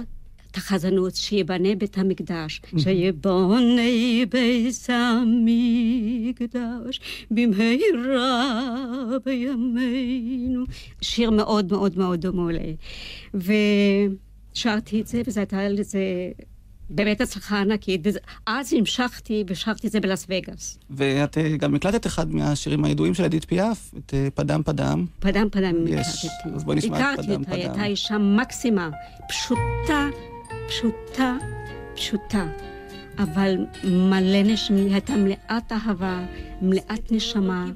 את 0.51 0.57
החזנות, 0.57 1.17
שיבנה 1.17 1.75
בית 1.75 1.99
המקדש, 1.99 2.61
שיבונה 2.79 3.83
בית 4.31 4.87
המקדש 4.89 7.01
במהרה 7.31 9.05
בימינו. 9.25 10.65
שיר 11.01 11.31
מאוד 11.31 11.73
מאוד 11.73 11.99
מאוד 11.99 12.21
דומה 12.21 12.53
לי. 12.53 12.77
ושרתי 14.55 15.01
את 15.01 15.07
זה, 15.07 15.23
וזו 15.27 15.41
הייתה 15.41 15.69
לזה 15.69 16.01
באמת 16.91 17.21
הצלחה 17.21 17.61
ענקית. 17.61 18.01
ואז 18.47 18.73
המשכתי 18.73 19.45
ושרתי 19.47 19.87
את 19.87 19.93
זה 19.93 20.01
בלאס 20.01 20.27
וגאס. 20.29 20.79
ואת 20.91 21.39
אה, 21.39 21.57
גם 21.57 21.75
הקלטת 21.75 22.07
אחד 22.07 22.35
מהשירים 22.35 22.85
הידועים 22.85 23.15
של 23.15 23.25
אדית 23.25 23.45
פיאף, 23.45 23.95
את 23.99 24.15
אה, 24.15 24.29
פדם 24.35 24.63
פדם. 24.65 25.07
פדם 25.19 25.49
פדם 25.51 25.75
יש. 25.87 26.25
הקלטתי. 26.25 26.57
אז 26.57 26.65
בואי 26.65 26.77
נשמע 26.77 26.99
את 26.99 27.03
הכרתי 27.03 27.29
פדם 27.29 27.41
אותה, 27.41 27.55
היא 27.55 27.63
פדם. 27.63 27.71
הייתה 27.71 27.85
אישה 27.85 28.19
מקסימה, 28.19 28.91
פשוטה, 29.29 30.09
פשוטה, 30.69 31.37
פשוטה, 31.95 32.47
אבל 33.23 33.57
מלא 33.85 34.43
נשמה, 34.43 34.77
היא 34.77 34.93
הייתה 34.93 35.13
מלאת 35.17 35.73
אהבה, 35.73 36.21
מלאת 36.63 37.13
נשמה, 37.13 37.67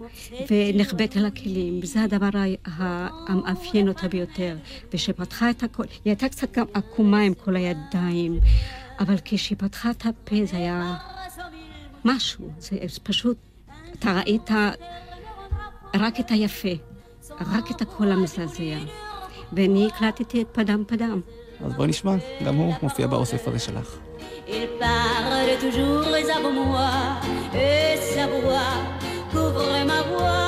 ונחבאת 0.50 1.16
אל 1.16 1.26
הכלים, 1.26 1.80
וזה 1.82 2.02
הדבר 2.02 2.28
המאפיין 3.26 3.88
אותה 3.88 4.08
ביותר. 4.08 4.56
וכשפתחה 4.88 5.50
את 5.50 5.62
הכל, 5.62 5.82
היא 5.82 6.10
הייתה 6.10 6.28
קצת 6.28 6.58
גם 6.58 6.66
עקומה 6.74 7.20
עם 7.20 7.34
כל 7.34 7.56
הידיים, 7.56 8.40
אבל 9.00 9.16
כשהיא 9.24 9.58
פתחה 9.58 9.90
את 9.90 10.06
הפה 10.06 10.36
זה 10.44 10.56
היה 10.56 10.96
משהו, 12.04 12.50
זה 12.58 13.00
פשוט, 13.02 13.36
אתה 13.98 14.12
ראית 14.12 14.50
רק 15.94 16.20
את 16.20 16.30
היפה, 16.30 16.68
רק 17.40 17.70
את 17.70 17.82
הקול 17.82 18.12
המזעזע. 18.12 18.78
ואני 19.52 19.86
הקלטתי 19.86 20.42
את 20.42 20.46
פדם 20.52 20.82
פדם. 20.86 21.20
אז 21.64 21.72
בואי 21.74 21.88
נשמע, 21.88 22.14
גם 22.44 22.54
הוא 22.54 22.74
מופיע 22.82 23.06
באוסף 23.06 23.48
הזה 23.48 23.58
שלך. 23.58 23.98
Il 24.46 24.68
parle 24.78 25.58
toujours 25.58 26.06
avant 26.36 26.52
moi 26.52 26.90
et 27.54 27.96
sa 27.96 28.26
voix 28.26 28.74
couvre 29.32 29.84
ma 29.86 30.02
voix. 30.02 30.43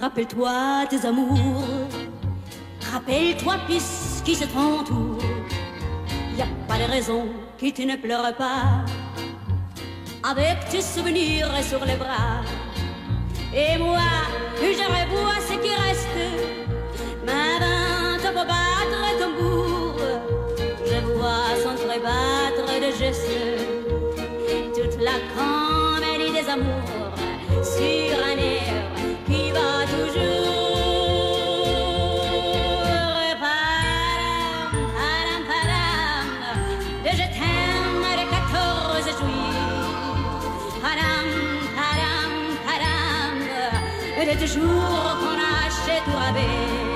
Rappelle-toi 0.00 0.86
tes 0.88 1.06
amours, 1.06 1.64
rappelle-toi 2.92 3.54
puisqu'ils 3.66 4.36
se 4.36 4.44
t'entourent. 4.44 5.22
Y 6.36 6.42
a 6.42 6.46
pas 6.68 6.78
de 6.78 6.90
raison 6.90 7.26
que 7.60 7.70
tu 7.70 7.84
ne 7.84 7.96
pleures 7.96 8.34
pas 8.36 8.84
avec 10.22 10.68
tes 10.70 10.82
souvenirs 10.82 11.48
sur 11.62 11.84
les 11.84 11.96
bras. 11.96 12.42
Et 13.54 13.78
moi, 13.78 13.98
je 14.60 14.84
revois 14.84 15.40
ce 15.40 15.54
qui 15.54 15.70
reste, 15.70 16.08
ma 17.26 17.58
main 17.60 18.18
pour 18.22 18.44
battre 18.44 19.18
tambour. 19.18 19.96
Je 20.84 20.98
vois 21.16 21.56
s'entrebattre 21.62 22.66
de 22.80 22.90
gestes 22.96 23.78
toute 24.74 25.00
la 25.02 25.18
comédie 25.34 26.32
des 26.32 26.48
amours 26.48 27.14
sur 27.62 28.16
le 44.34 44.46
jour 44.46 45.16
qu'on 45.20 45.38
a 45.38 45.70
chez 45.70 46.02
toi, 46.04 46.32
bébé. 46.34 46.87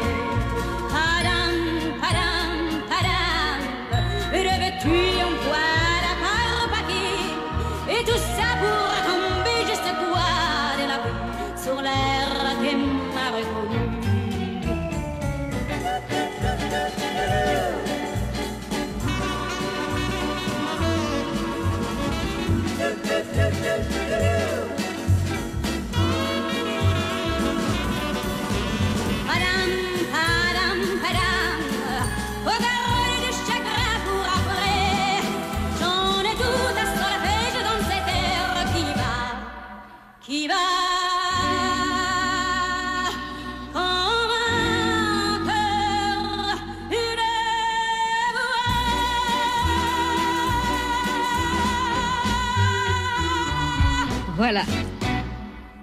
וואלה. 54.52 54.64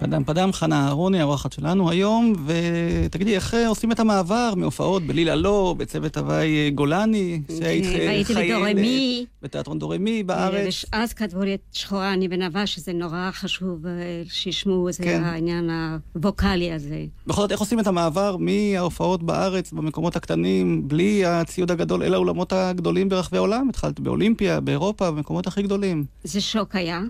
פדם 0.00 0.24
פדם, 0.24 0.52
חנה 0.52 0.86
אהרוני, 0.86 1.20
האורחת 1.20 1.52
שלנו 1.52 1.90
היום, 1.90 2.34
ותגידי, 2.46 3.34
איך 3.34 3.54
אה, 3.54 3.68
עושים 3.68 3.92
את 3.92 4.00
המעבר 4.00 4.52
מהופעות 4.56 5.02
בלילה 5.02 5.34
לא, 5.34 5.74
בצוות 5.78 6.16
הוואי 6.16 6.64
אה, 6.64 6.70
גולני, 6.70 7.42
שהיית 7.58 7.84
כן, 7.84 7.90
אה, 7.90 8.24
חיילת, 8.24 8.50
בדורמי. 8.50 9.26
בתיאטרון 9.42 9.78
דורמי 9.78 10.22
בארץ. 10.22 10.84
אז 10.92 11.12
כתבו 11.12 11.40
לי 11.40 11.54
את 11.54 11.60
שחורה 11.72 12.12
אני 12.12 12.28
ונאווה, 12.30 12.66
שזה 12.66 12.92
נורא 12.92 13.30
חשוב 13.32 13.84
שישמעו, 14.28 14.92
זה 14.92 15.02
כן. 15.02 15.22
העניין 15.24 15.70
הווקאלי 16.14 16.72
הזה. 16.72 17.04
בכל 17.26 17.40
זאת, 17.40 17.52
איך 17.52 17.60
עושים 17.60 17.80
את 17.80 17.86
המעבר 17.86 18.36
מההופעות 18.36 19.22
בארץ, 19.22 19.72
במקומות 19.72 20.16
הקטנים, 20.16 20.88
בלי 20.88 21.24
הציוד 21.26 21.70
הגדול, 21.70 22.02
אל 22.02 22.14
האולמות 22.14 22.52
הגדולים 22.52 23.08
ברחבי 23.08 23.36
העולם? 23.36 23.68
התחלת 23.68 24.00
באולימפיה, 24.00 24.60
באירופה, 24.60 25.10
במקומות 25.10 25.46
הכי 25.46 25.62
גדולים. 25.62 26.04
זה 26.24 26.40
שוק 26.40 26.76
היה, 26.76 27.00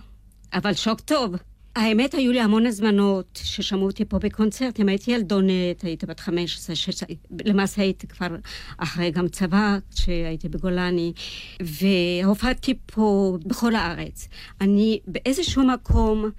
אבל 0.55 0.75
שוק 0.75 1.01
טוב. 1.01 1.35
האמת, 1.77 2.15
היו 2.15 2.33
לי 2.33 2.41
המון 2.41 2.67
הזמנות 2.67 3.41
ששמעו 3.43 3.87
אותי 3.87 4.05
פה 4.05 4.19
בקונצרטים. 4.19 4.89
הייתי 4.89 5.11
ילדונת, 5.11 5.83
הייתי 5.83 6.07
בת 6.07 6.21
15, 6.21 6.77
16, 6.77 7.09
למעשה 7.45 7.83
הייתי 7.83 8.07
כבר 8.07 8.27
אחרי 8.77 9.11
גם 9.11 9.29
צבא, 9.29 9.79
כשהייתי 9.95 10.49
בגולני, 10.49 11.13
והופעתי 11.63 12.75
פה 12.87 13.37
בכל 13.47 13.75
הארץ. 13.75 14.29
אני 14.61 15.01
באיזשהו 15.07 15.67
מקום, 15.67 16.31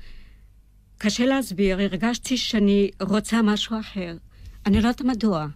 קשה 0.98 1.26
להסביר, 1.26 1.82
הרגשתי 1.82 2.38
שאני 2.38 2.92
רוצה 3.02 3.42
משהו 3.42 3.80
אחר. 3.80 4.16
אני 4.66 4.74
לא 4.74 4.88
יודעת 4.88 5.02
מדוע. 5.02 5.48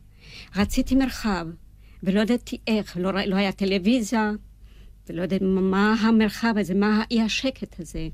רציתי 0.55 0.95
מרחב, 0.95 1.47
ולא 2.03 2.21
ידעתי 2.21 2.57
איך, 2.67 2.97
לא, 2.99 3.11
לא 3.25 3.35
היה 3.35 3.51
טלוויזיה, 3.51 4.31
ולא 5.09 5.21
יודעת 5.21 5.41
מה 5.41 5.93
המרחב 5.93 6.53
הזה, 6.57 6.73
מה 6.73 7.03
האי 7.03 7.21
השקט 7.21 7.79
הזה. 7.79 8.07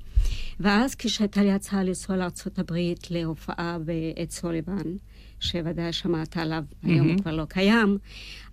ואז 0.60 0.96
כשהייתה 0.96 1.44
לי 1.44 1.52
הצעה 1.52 1.84
לנסוע 1.84 2.18
לארה"ב 2.18 2.74
להופעה 3.10 3.78
בעת 3.80 4.32
סוליבן, 4.32 4.96
שוודאי 5.40 5.94
שמעת 5.94 6.38
עליו, 6.38 6.64
היום 6.84 7.10
הוא 7.10 7.18
כבר 7.18 7.36
לא 7.36 7.46
קיים, 7.46 7.98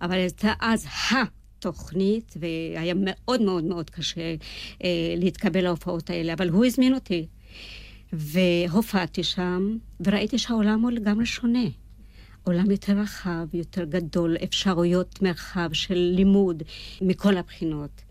אבל 0.01 0.15
הייתה 0.15 0.53
אז 0.59 0.85
ה... 0.85 1.39
תוכנית, 1.59 2.33
והיה 2.39 2.93
מאוד 2.97 3.41
מאוד 3.41 3.63
מאוד 3.63 3.89
קשה 3.89 4.35
אה, 4.83 4.89
להתקבל 5.17 5.63
להופעות 5.63 6.09
האלה, 6.09 6.33
אבל 6.33 6.49
הוא 6.49 6.65
הזמין 6.65 6.93
אותי. 6.93 7.27
והופעתי 8.13 9.23
שם, 9.23 9.77
וראיתי 9.99 10.37
שהעולם 10.37 10.81
הוא 10.81 10.91
לגמרי 10.91 11.25
שונה. 11.25 11.65
עולם 12.43 12.71
יותר 12.71 12.93
רחב, 12.93 13.47
יותר 13.53 13.83
גדול, 13.83 14.37
אפשרויות 14.43 15.21
מרחב 15.21 15.69
של 15.73 16.11
לימוד 16.15 16.63
מכל 17.01 17.37
הבחינות. 17.37 18.01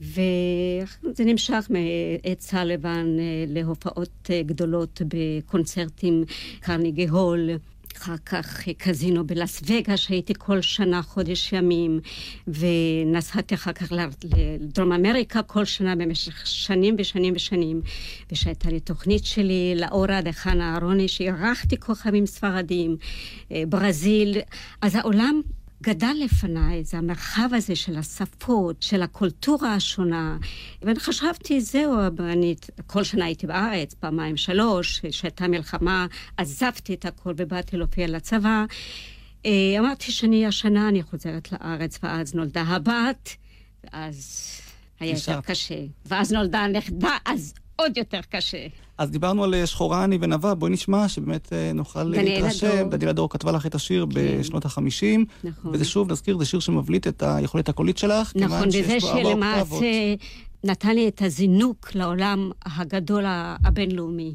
וזה 0.00 1.24
נמשך 1.24 1.70
מעת 1.70 2.40
סליבן 2.40 3.16
אה, 3.18 3.44
להופעות 3.48 4.30
אה, 4.30 4.42
גדולות 4.42 5.02
בקונצרטים 5.08 6.24
קרניגי 6.60 7.06
הול. 7.06 7.50
אחר 7.96 8.16
כך 8.26 8.68
קזינו 8.78 9.26
בלאס 9.26 9.62
וגאס, 9.62 10.00
שהייתי 10.00 10.32
כל 10.38 10.60
שנה 10.60 11.02
חודש 11.02 11.52
ימים, 11.52 12.00
ונסעתי 12.48 13.54
אחר 13.54 13.72
כך 13.72 13.92
לדרום 14.24 14.92
אמריקה 14.92 15.42
כל 15.42 15.64
שנה 15.64 15.96
במשך 15.96 16.46
שנים 16.46 16.96
ושנים 16.98 17.34
ושנים. 17.36 17.80
ושהייתה 18.32 18.70
לי 18.70 18.80
תוכנית 18.80 19.24
שלי, 19.24 19.74
לאורה 19.76 20.20
דחנה 20.20 20.74
אהרוני, 20.74 21.08
שאירחתי 21.08 21.80
כוכבים 21.80 22.26
ספרדים, 22.26 22.96
אה, 23.52 23.62
ברזיל. 23.68 24.38
אז 24.82 24.94
העולם 24.94 25.40
גדל 25.84 26.14
לפניי, 26.24 26.84
זה 26.84 26.98
המרחב 26.98 27.48
הזה 27.52 27.76
של 27.76 27.98
השפות, 27.98 28.82
של 28.82 29.02
הקולטורה 29.02 29.74
השונה. 29.74 30.36
ואני 30.82 31.00
חשבתי, 31.00 31.60
זהו, 31.60 31.94
אני 32.18 32.54
כל 32.86 33.04
שנה 33.04 33.24
הייתי 33.24 33.46
בארץ, 33.46 33.94
פעמיים 33.94 34.36
שלוש, 34.36 35.00
כשהייתה 35.00 35.48
מלחמה, 35.48 36.06
עזבתי 36.36 36.94
את 36.94 37.04
הכל 37.04 37.34
ובאתי 37.36 37.76
להופיע 37.76 38.06
לצבא. 38.06 38.64
אה, 39.46 39.50
אמרתי 39.78 40.12
שאני 40.12 40.46
השנה 40.46 40.88
אני 40.88 41.02
חוזרת 41.02 41.52
לארץ, 41.52 41.98
ואז 42.02 42.34
נולדה 42.34 42.62
הבת, 42.62 43.36
ואז 43.84 44.50
היה 45.00 45.10
יותר 45.14 45.40
קשה. 45.40 45.80
ואז 46.06 46.32
נולדה 46.32 46.58
הנכדה, 46.58 47.16
אז 47.24 47.54
עוד 47.76 47.96
יותר 47.96 48.20
קשה. 48.30 48.66
אז 48.98 49.10
דיברנו 49.10 49.44
על 49.44 49.54
אה, 49.54 49.66
שחורה 49.66 50.04
אני 50.04 50.18
ונבה, 50.20 50.54
בואי 50.54 50.72
נשמע 50.72 51.08
שבאמת 51.08 51.52
אה, 51.52 51.72
נוכל 51.74 52.04
להתרשם. 52.04 52.88
דניאלה 52.90 53.12
דור 53.12 53.30
כתבה 53.30 53.52
לך 53.52 53.66
את 53.66 53.74
השיר 53.74 54.06
כן. 54.10 54.38
בשנות 54.40 54.64
החמישים. 54.64 55.24
נכון. 55.44 55.70
וזה 55.74 55.84
שוב, 55.84 56.12
נזכיר, 56.12 56.38
זה 56.38 56.44
שיר 56.44 56.60
שמבליט 56.60 57.06
את 57.06 57.22
היכולת 57.26 57.68
הקולית 57.68 57.98
שלך. 57.98 58.32
נכון, 58.36 58.68
וזה 58.68 59.00
שלמעשה 59.00 60.14
נתן 60.64 60.94
לי 60.94 61.08
את 61.08 61.22
הזינוק 61.22 61.90
לעולם 61.94 62.50
הגדול 62.66 63.24
הבינלאומי. 63.64 64.34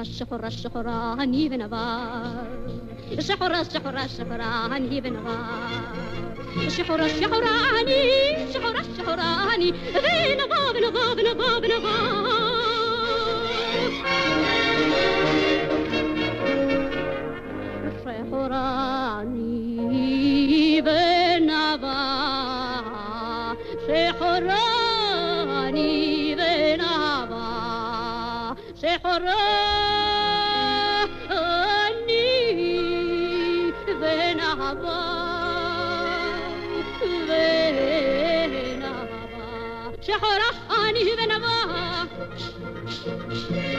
الشحرة 0.00 0.46
الشحرة 0.46 0.46
الشحرة 0.46 1.14
هني 1.14 1.48
بنبار 1.48 2.46
الشحرة 3.12 3.60
الشحرة 3.60 4.04
الشحرة 4.04 4.66
هني 4.76 5.00
بنبار 5.00 5.44
الشحرة 6.66 7.04
الشحرة 7.04 7.80
هني 7.80 8.44
الشحرة 8.48 8.80
الشحرة 8.80 9.54
هني 9.54 9.70
بنبار 9.72 10.72
بنبار 10.74 11.14
بنبار 11.14 11.60
بنبار 11.60 12.38
الشحرة 17.86 18.97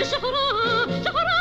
شحرا 0.04 1.02
شحرا 1.04 1.34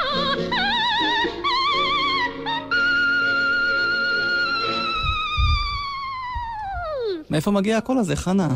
מאיפה 7.30 7.52
מגיע 7.52 7.78
הקול 7.78 7.98
הזה, 7.98 8.16
חנה? 8.16 8.48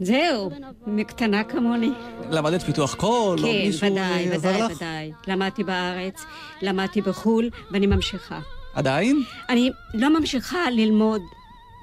זהו, 0.00 0.50
מקטנה 0.86 1.44
כמוני. 1.44 1.90
למדת 2.30 2.62
פיתוח 2.62 2.94
קול? 2.94 3.38
כן, 3.38 3.86
ודאי, 3.86 4.28
ודאי, 4.38 4.62
ודאי. 4.62 5.12
למדתי 5.28 5.64
בארץ, 5.64 6.24
למדתי 6.62 7.00
בחו"ל, 7.00 7.50
ואני 7.70 7.86
ממשיכה. 7.86 8.40
עדיין? 8.74 9.22
אני 9.48 9.70
לא 9.94 10.20
ממשיכה 10.20 10.70
ללמוד 10.70 11.22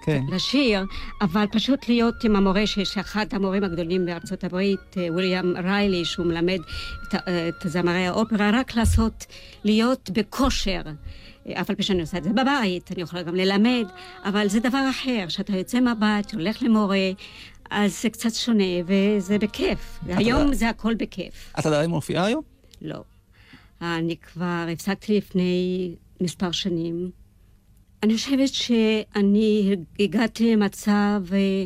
כן. 0.07 0.23
לשיר, 0.29 0.85
אבל 1.21 1.45
פשוט 1.53 1.89
להיות 1.89 2.25
עם 2.25 2.37
המורה, 2.37 2.67
שיש 2.67 2.99
אחד 2.99 3.27
המורים 3.33 3.65
הגדולים 3.65 4.07
בארצות 4.07 4.45
הברית, 4.45 4.97
אה, 4.97 5.13
וויליאם 5.13 5.57
ריילי, 5.57 6.05
שהוא 6.05 6.27
מלמד 6.27 6.59
את, 7.09 7.15
אה, 7.15 7.49
את 7.49 7.55
זמרי 7.65 8.07
האופרה, 8.07 8.51
רק 8.53 8.75
לעשות, 8.75 9.27
להיות 9.65 10.11
בכושר. 10.13 10.83
אה, 11.49 11.61
אף 11.61 11.71
על 11.71 11.77
פי 11.77 11.83
שאני 11.83 12.01
עושה 12.01 12.19
את 12.19 12.25
זה 12.25 12.31
בבית, 12.31 12.93
אני 12.93 13.03
יכולה 13.03 13.23
גם 13.23 13.35
ללמד, 13.35 13.85
אבל 14.25 14.49
זה 14.49 14.61
דבר 14.61 14.91
אחר, 14.91 15.25
שאתה 15.29 15.57
יוצא 15.57 15.81
מבט, 15.81 16.35
הולך 16.35 16.63
למורה, 16.63 17.11
אז 17.71 18.03
זה 18.03 18.11
קצת 18.11 18.35
שונה, 18.35 18.65
וזה 18.87 19.39
בכיף. 19.39 19.99
היום 20.07 20.55
זה 20.55 20.69
הכל 20.69 20.95
בכיף. 20.95 21.53
את 21.59 21.67
עדיין 21.67 21.91
מופיעה 21.91 22.25
היום? 22.25 22.43
לא. 22.83 23.03
אני 23.83 24.17
כבר 24.17 24.67
הפסקתי 24.73 25.17
לפני 25.17 25.95
מספר 26.21 26.51
שנים. 26.51 27.11
אני 28.03 28.15
חושבת 28.17 28.49
שאני 28.49 29.77
הגעתי 30.01 30.53
למצב 30.53 31.23
אה, 31.33 31.65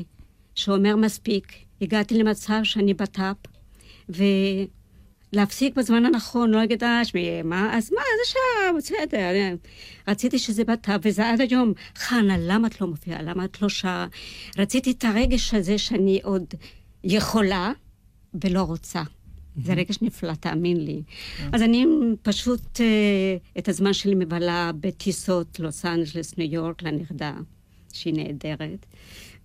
שאומר 0.54 0.96
מספיק. 0.96 1.52
הגעתי 1.82 2.18
למצב 2.18 2.60
שאני 2.62 2.94
בט"פ, 2.94 3.36
ולהפסיק 5.32 5.76
בזמן 5.76 6.04
הנכון, 6.04 6.50
לא 6.50 6.58
להגיד, 6.58 6.84
אה, 6.84 7.04
שמי, 7.04 7.42
מה, 7.42 7.76
אז 7.76 7.92
מה, 7.92 8.00
זה 8.00 8.32
שם, 8.32 8.76
בסדר. 8.76 9.56
רציתי 10.08 10.38
שזה 10.38 10.64
בט"פ, 10.64 10.98
וזה 11.02 11.30
עד 11.30 11.40
היום, 11.40 11.72
חנה, 11.96 12.34
למה 12.38 12.68
את 12.68 12.80
לא 12.80 12.86
מופיעה? 12.86 13.22
למה 13.22 13.44
את 13.44 13.62
לא 13.62 13.68
שרה? 13.68 14.06
רציתי 14.58 14.90
את 14.90 15.04
הרגש 15.04 15.54
הזה 15.54 15.78
שאני 15.78 16.20
עוד 16.22 16.44
יכולה 17.04 17.72
ולא 18.44 18.62
רוצה. 18.62 19.02
זה 19.56 19.74
רגש 19.74 20.02
נפלא, 20.02 20.34
תאמין 20.34 20.84
לי. 20.84 21.02
אז 21.52 21.62
אני 21.62 21.86
פשוט 22.22 22.80
אה, 22.80 23.36
את 23.58 23.68
הזמן 23.68 23.92
שלי 23.92 24.14
מבלה 24.14 24.70
בטיסות 24.80 25.60
לוס 25.60 25.84
אנג'לס, 25.84 26.38
ניו 26.38 26.52
יורק, 26.52 26.82
לנכדה, 26.82 27.34
שהיא 27.92 28.14
נהדרת. 28.14 28.86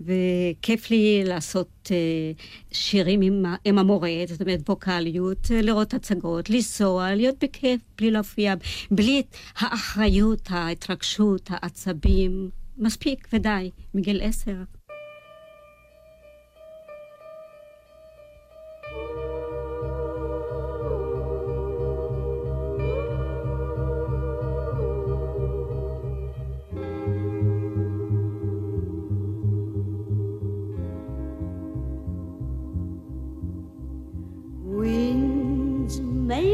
וכיף 0.02 0.92
לי 0.92 1.24
לעשות 1.26 1.92
אה, 1.92 2.32
שירים 2.72 3.22
עם, 3.22 3.44
עם 3.66 3.78
המורה, 3.78 4.12
זאת 4.28 4.42
אומרת 4.42 4.70
ווקאליות, 4.70 5.52
אה, 5.52 5.62
לראות 5.62 5.94
הצגות, 5.94 6.50
לנסוע, 6.50 7.16
להיות 7.16 7.44
בכיף, 7.44 7.82
בלי 7.98 8.12
להופיע, 8.12 8.54
בלי 8.92 9.24
האחריות, 9.58 10.48
ההתרגשות, 10.50 11.50
העצבים. 11.50 12.50
מספיק 12.78 13.28
ודי, 13.34 13.72
מגיל 13.94 14.22
עשר. 14.24 14.56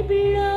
ಬಿಳ 0.01 0.50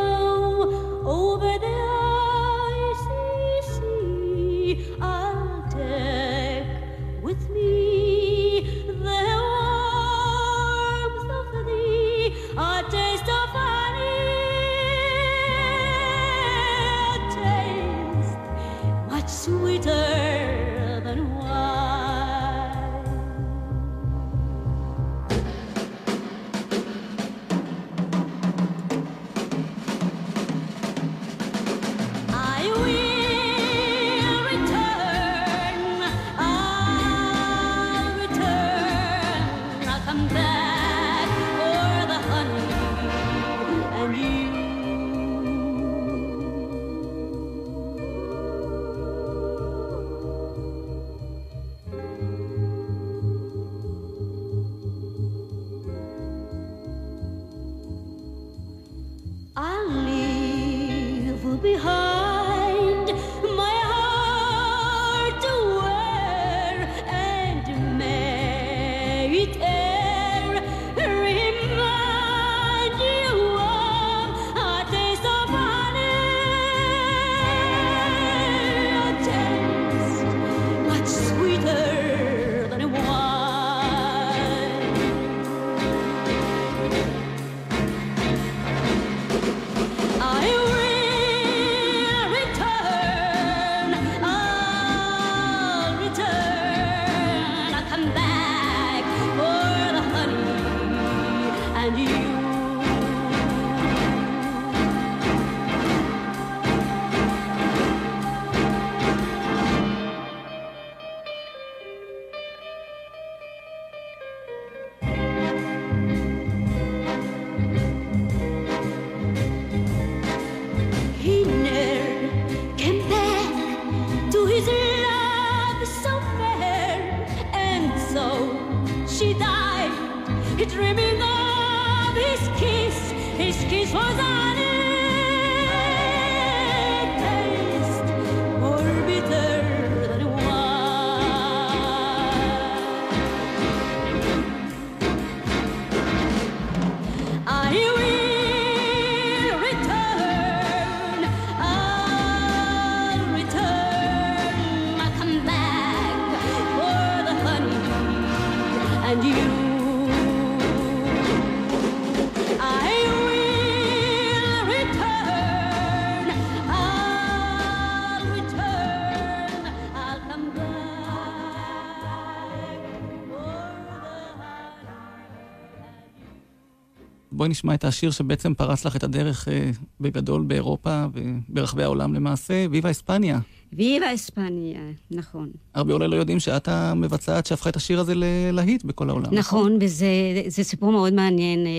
בואי 177.44 177.50
נשמע 177.50 177.74
את 177.74 177.84
השיר 177.84 178.10
שבעצם 178.10 178.54
פרץ 178.54 178.84
לך 178.84 178.96
את 178.96 179.02
הדרך 179.02 179.48
אה, 179.48 179.70
בגדול 180.00 180.42
באירופה 180.42 181.06
וברחבי 181.12 181.82
העולם 181.82 182.14
למעשה, 182.14 182.66
ויבה 182.70 182.90
אספניה. 182.90 183.38
ויבה 183.72 184.14
אספניה, 184.14 184.80
נכון. 185.10 185.50
הרבה 185.74 185.92
אולי 185.92 186.08
לא 186.08 186.16
יודעים 186.16 186.40
שאת 186.40 186.68
המבצעת 186.68 187.46
שהפכה 187.46 187.70
את 187.70 187.76
השיר 187.76 188.00
הזה 188.00 188.12
ללהיט 188.16 188.84
בכל 188.84 189.10
העולם. 189.10 189.34
נכון, 189.34 189.78
וזה 189.80 190.06
זה 190.46 190.64
סיפור 190.64 190.92
מאוד 190.92 191.12
מעניין. 191.12 191.66
אה, 191.66 191.72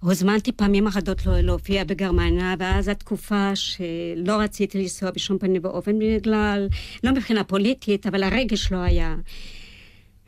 הוזמנתי 0.00 0.52
פעמים 0.52 0.86
אחדות 0.86 1.26
לא- 1.26 1.40
להופיע 1.40 1.84
בגרמניה, 1.84 2.54
ואז 2.58 2.88
התקופה 2.88 3.56
שלא 3.56 4.32
רציתי 4.40 4.78
לנסוע 4.82 5.10
בשום 5.10 5.38
פנים 5.38 5.60
ואופן 5.64 5.98
בגלל, 5.98 6.68
לא 7.04 7.12
מבחינה 7.12 7.44
פוליטית, 7.44 8.06
אבל 8.06 8.22
הרגש 8.22 8.72
לא 8.72 8.78
היה. 8.78 9.14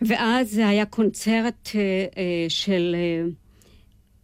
ואז 0.03 0.51
זה 0.51 0.69
היה 0.69 0.85
קונצרט 0.87 1.69
אה, 1.75 2.47
של 2.49 2.97
אה, 2.99 3.29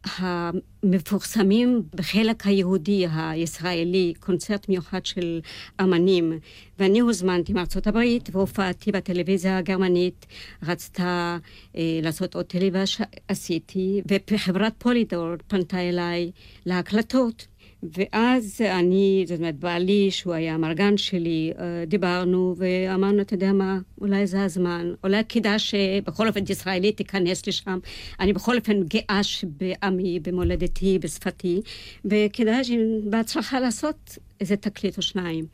המפורסמים 0.04 1.82
בחלק 1.94 2.46
היהודי 2.46 3.06
הישראלי, 3.12 4.12
קונצרט 4.20 4.68
מיוחד 4.68 5.06
של 5.06 5.40
אמנים. 5.80 6.32
ואני 6.78 7.00
הוזמנתי 7.00 7.52
מארצות 7.52 7.86
הברית 7.86 8.28
והופעתי 8.32 8.92
בטלוויזיה 8.92 9.58
הגרמנית, 9.58 10.26
רצתה 10.62 11.38
אה, 11.76 12.00
לעשות 12.02 12.34
עוד 12.34 12.46
טלוויזיה 12.46 12.86
שעשיתי, 12.86 14.02
וחברת 14.30 14.74
פולידור 14.78 15.28
פנתה 15.46 15.80
אליי 15.80 16.30
להקלטות. 16.66 17.46
ואז 17.82 18.60
אני, 18.60 19.24
זאת 19.26 19.38
אומרת, 19.38 19.58
בעלי, 19.58 20.10
שהוא 20.10 20.34
היה 20.34 20.54
המרגן 20.54 20.96
שלי, 20.96 21.52
אה, 21.58 21.84
דיברנו 21.86 22.54
ואמרנו, 22.58 23.22
אתה 23.22 23.34
יודע 23.34 23.52
מה, 23.52 23.78
אולי 24.00 24.26
זה 24.26 24.44
הזמן, 24.44 24.92
אולי 25.04 25.22
כדאי 25.28 25.58
שבכל 25.58 26.28
אופן 26.28 26.40
ישראלי 26.48 26.92
תיכנס 26.92 27.46
לשם. 27.46 27.78
אני 28.20 28.32
בכל 28.32 28.58
אופן 28.58 28.82
גאה 28.82 29.20
בעמי, 29.44 30.20
במולדתי, 30.20 30.98
בשפתי, 30.98 31.60
וכדאי 32.04 32.62
בהצלחה 33.04 33.60
לעשות 33.60 34.18
איזה 34.40 34.56
תקליט 34.56 34.96
או 34.96 35.02
שניים. 35.02 35.44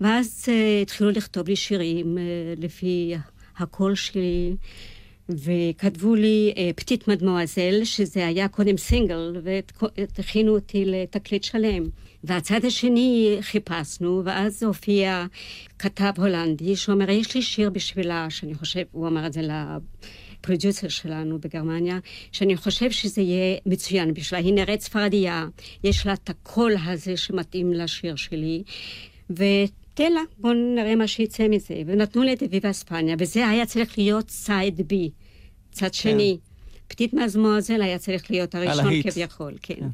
ואז 0.00 0.44
uh, 0.46 0.82
התחילו 0.82 1.10
לכתוב 1.10 1.48
לי 1.48 1.56
שירים 1.56 2.18
uh, 2.18 2.60
לפי 2.60 3.14
הקול 3.58 3.94
שלי. 3.94 4.56
וכתבו 5.28 6.14
לי 6.14 6.52
אה, 6.56 6.70
פתית 6.76 7.08
מדמואזל, 7.08 7.84
שזה 7.84 8.26
היה 8.26 8.48
קודם 8.48 8.76
סינגל, 8.76 9.36
והכינו 9.42 10.54
אותי 10.54 10.84
לתקליט 10.84 11.44
שלם. 11.44 11.82
והצד 12.24 12.64
השני 12.64 13.36
חיפשנו, 13.40 14.22
ואז 14.24 14.62
הופיע 14.62 15.26
כתב 15.78 16.12
הולנדי 16.16 16.76
שאומר, 16.76 17.10
יש 17.10 17.34
לי 17.34 17.42
שיר 17.42 17.70
בשבילה, 17.70 18.26
שאני 18.30 18.54
חושב, 18.54 18.82
הוא 18.92 19.08
אמר 19.08 19.26
את 19.26 19.32
זה 19.32 19.40
לפרודיוסר 19.42 20.88
שלנו 20.88 21.38
בגרמניה, 21.38 21.98
שאני 22.32 22.56
חושב 22.56 22.90
שזה 22.90 23.20
יהיה 23.22 23.56
מצוין 23.66 24.14
בשבילה. 24.14 24.42
היא 24.42 24.54
נראית 24.54 24.80
ספרדיה, 24.80 25.46
יש 25.84 26.06
לה 26.06 26.12
את 26.12 26.30
הקול 26.30 26.72
הזה 26.86 27.16
שמתאים 27.16 27.72
לשיר 27.72 28.16
שלי, 28.16 28.62
ותן 29.96 30.12
לה, 30.12 30.20
בואו 30.38 30.52
נראה 30.52 30.94
מה 30.96 31.06
שיצא 31.06 31.48
מזה. 31.48 31.82
ונתנו 31.86 32.22
לי 32.22 32.32
את 32.32 32.42
אביבה 32.42 32.70
אספניה, 32.70 33.16
וזה 33.18 33.48
היה 33.48 33.66
צריך 33.66 33.98
להיות 33.98 34.30
סייד 34.30 34.80
בי, 34.88 35.10
צד 35.72 35.94
שני. 35.94 36.38
פתית 36.88 37.14
מזמוזל 37.14 37.82
היה 37.82 37.98
צריך 37.98 38.30
להיות 38.30 38.54
הראשון. 38.54 38.84
כביכול, 39.02 39.54
כן. 39.62 39.86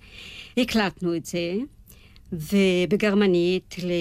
הקלטנו 0.56 1.16
את 1.16 1.26
זה, 1.26 1.54
ובגרמנית 2.32 3.76
ל- 3.82 3.92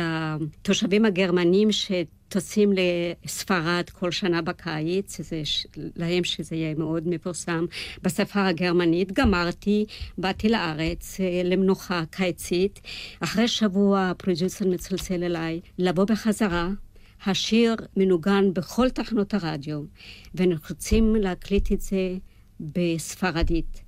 לתושבים 0.00 1.04
הגרמנים 1.04 1.68
טוסים 2.28 2.72
לספרד 2.72 3.90
כל 3.92 4.10
שנה 4.10 4.42
בקיץ, 4.42 5.20
זה, 5.20 5.42
להם 5.96 6.24
שזה 6.24 6.56
יהיה 6.56 6.74
מאוד 6.74 7.08
מפורסם 7.08 7.64
בשפה 8.02 8.46
הגרמנית. 8.46 9.12
גמרתי, 9.12 9.84
באתי 10.18 10.48
לארץ 10.48 11.20
אה, 11.20 11.42
למנוחה 11.44 12.02
קיצית. 12.10 12.80
אחרי 13.20 13.48
שבוע 13.48 14.10
הפרודיוסר 14.10 14.68
מצלצל 14.68 15.24
אליי 15.24 15.60
לבוא 15.78 16.04
בחזרה. 16.04 16.68
השיר 17.26 17.76
מנוגן 17.96 18.52
בכל 18.52 18.90
תחנות 18.90 19.34
הרדיו, 19.34 19.82
ואנחנו 20.34 20.66
רוצים 20.74 21.16
להקליט 21.16 21.72
את 21.72 21.80
זה 21.80 22.16
בספרדית. 22.60 23.82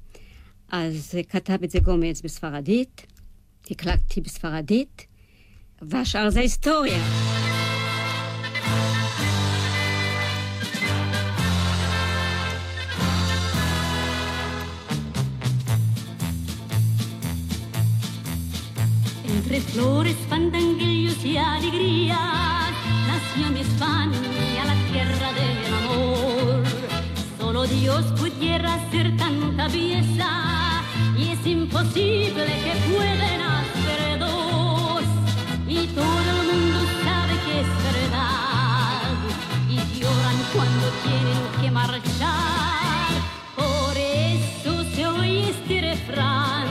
אז 0.68 1.18
כתב 1.28 1.62
את 1.64 1.70
זה 1.70 1.78
גומץ 1.80 2.20
בספרדית, 2.20 3.06
הקלטתי 3.70 4.20
בספרדית, 4.20 5.06
והשאר 5.82 6.30
זה 6.30 6.40
היסטוריה. 6.40 6.98
Entre 19.48 19.60
flores, 19.60 20.16
fandanguillos 20.28 21.24
y 21.24 21.36
alegrías, 21.38 22.70
nació 23.06 23.50
mi 23.50 23.60
España, 23.60 24.64
la 24.66 24.74
tierra 24.92 25.32
del 25.32 25.74
amor. 25.74 26.64
Solo 27.38 27.66
Dios 27.66 28.04
pudiera 28.18 28.74
hacer 28.74 29.16
tanta 29.16 29.68
belleza 29.68 30.82
y 31.16 31.28
es 31.30 31.46
imposible 31.46 32.44
que 32.64 32.72
puedan 32.92 33.40
hacer 33.40 34.18
dos. 34.18 35.02
Y 35.66 35.86
todo 35.88 36.04
el 36.04 36.46
mundo 36.52 36.67
lloran 39.98 40.36
cuando 40.54 40.86
tienen 41.02 41.42
que 41.60 41.70
marchar. 41.70 43.10
Por 43.56 43.96
eso 43.96 44.84
se 44.94 45.06
oye 45.06 45.50
este 45.50 45.80
refrán. 45.80 46.67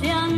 se 0.00 0.08
han 0.08 0.37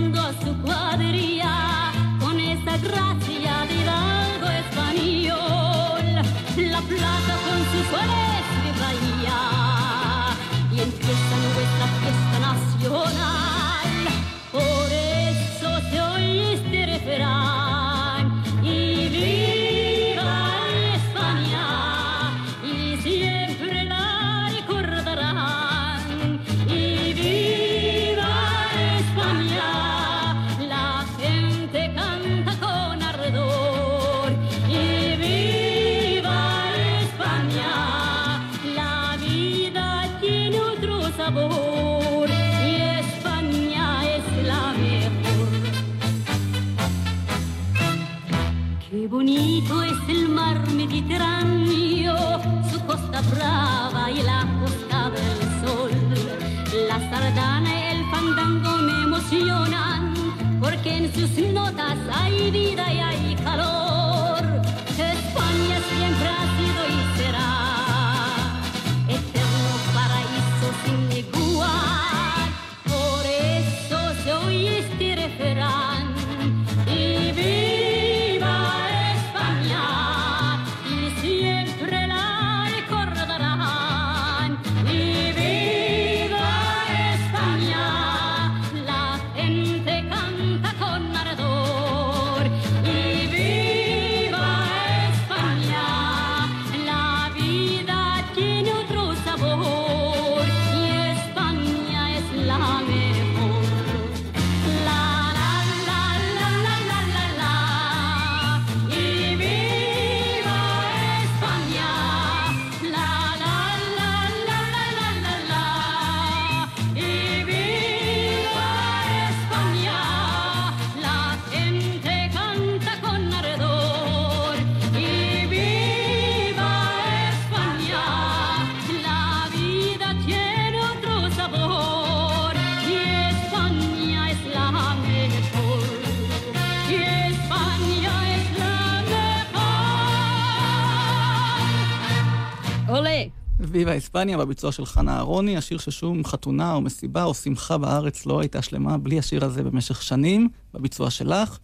עולה. 143.71 143.79
ויבה 143.79 143.99
אספניה 143.99 144.39
בביצוע 144.39 144.73
של 144.73 144.87
חנה 144.87 145.17
אהרוני, 145.17 145.57
השיר 145.57 145.79
ששום 145.79 146.25
חתונה 146.25 146.75
או 146.75 146.81
מסיבה 146.81 147.25
או 147.25 147.35
שמחה 147.35 147.79
בארץ 147.79 148.27
לא 148.27 148.41
הייתה 148.41 148.63
שלמה 148.63 148.99
בלי 148.99 149.19
השיר 149.19 149.45
הזה 149.45 149.63
במשך 149.63 150.03
שנים, 150.03 150.49
בביצוע 150.75 151.11
שלך. 151.11 151.59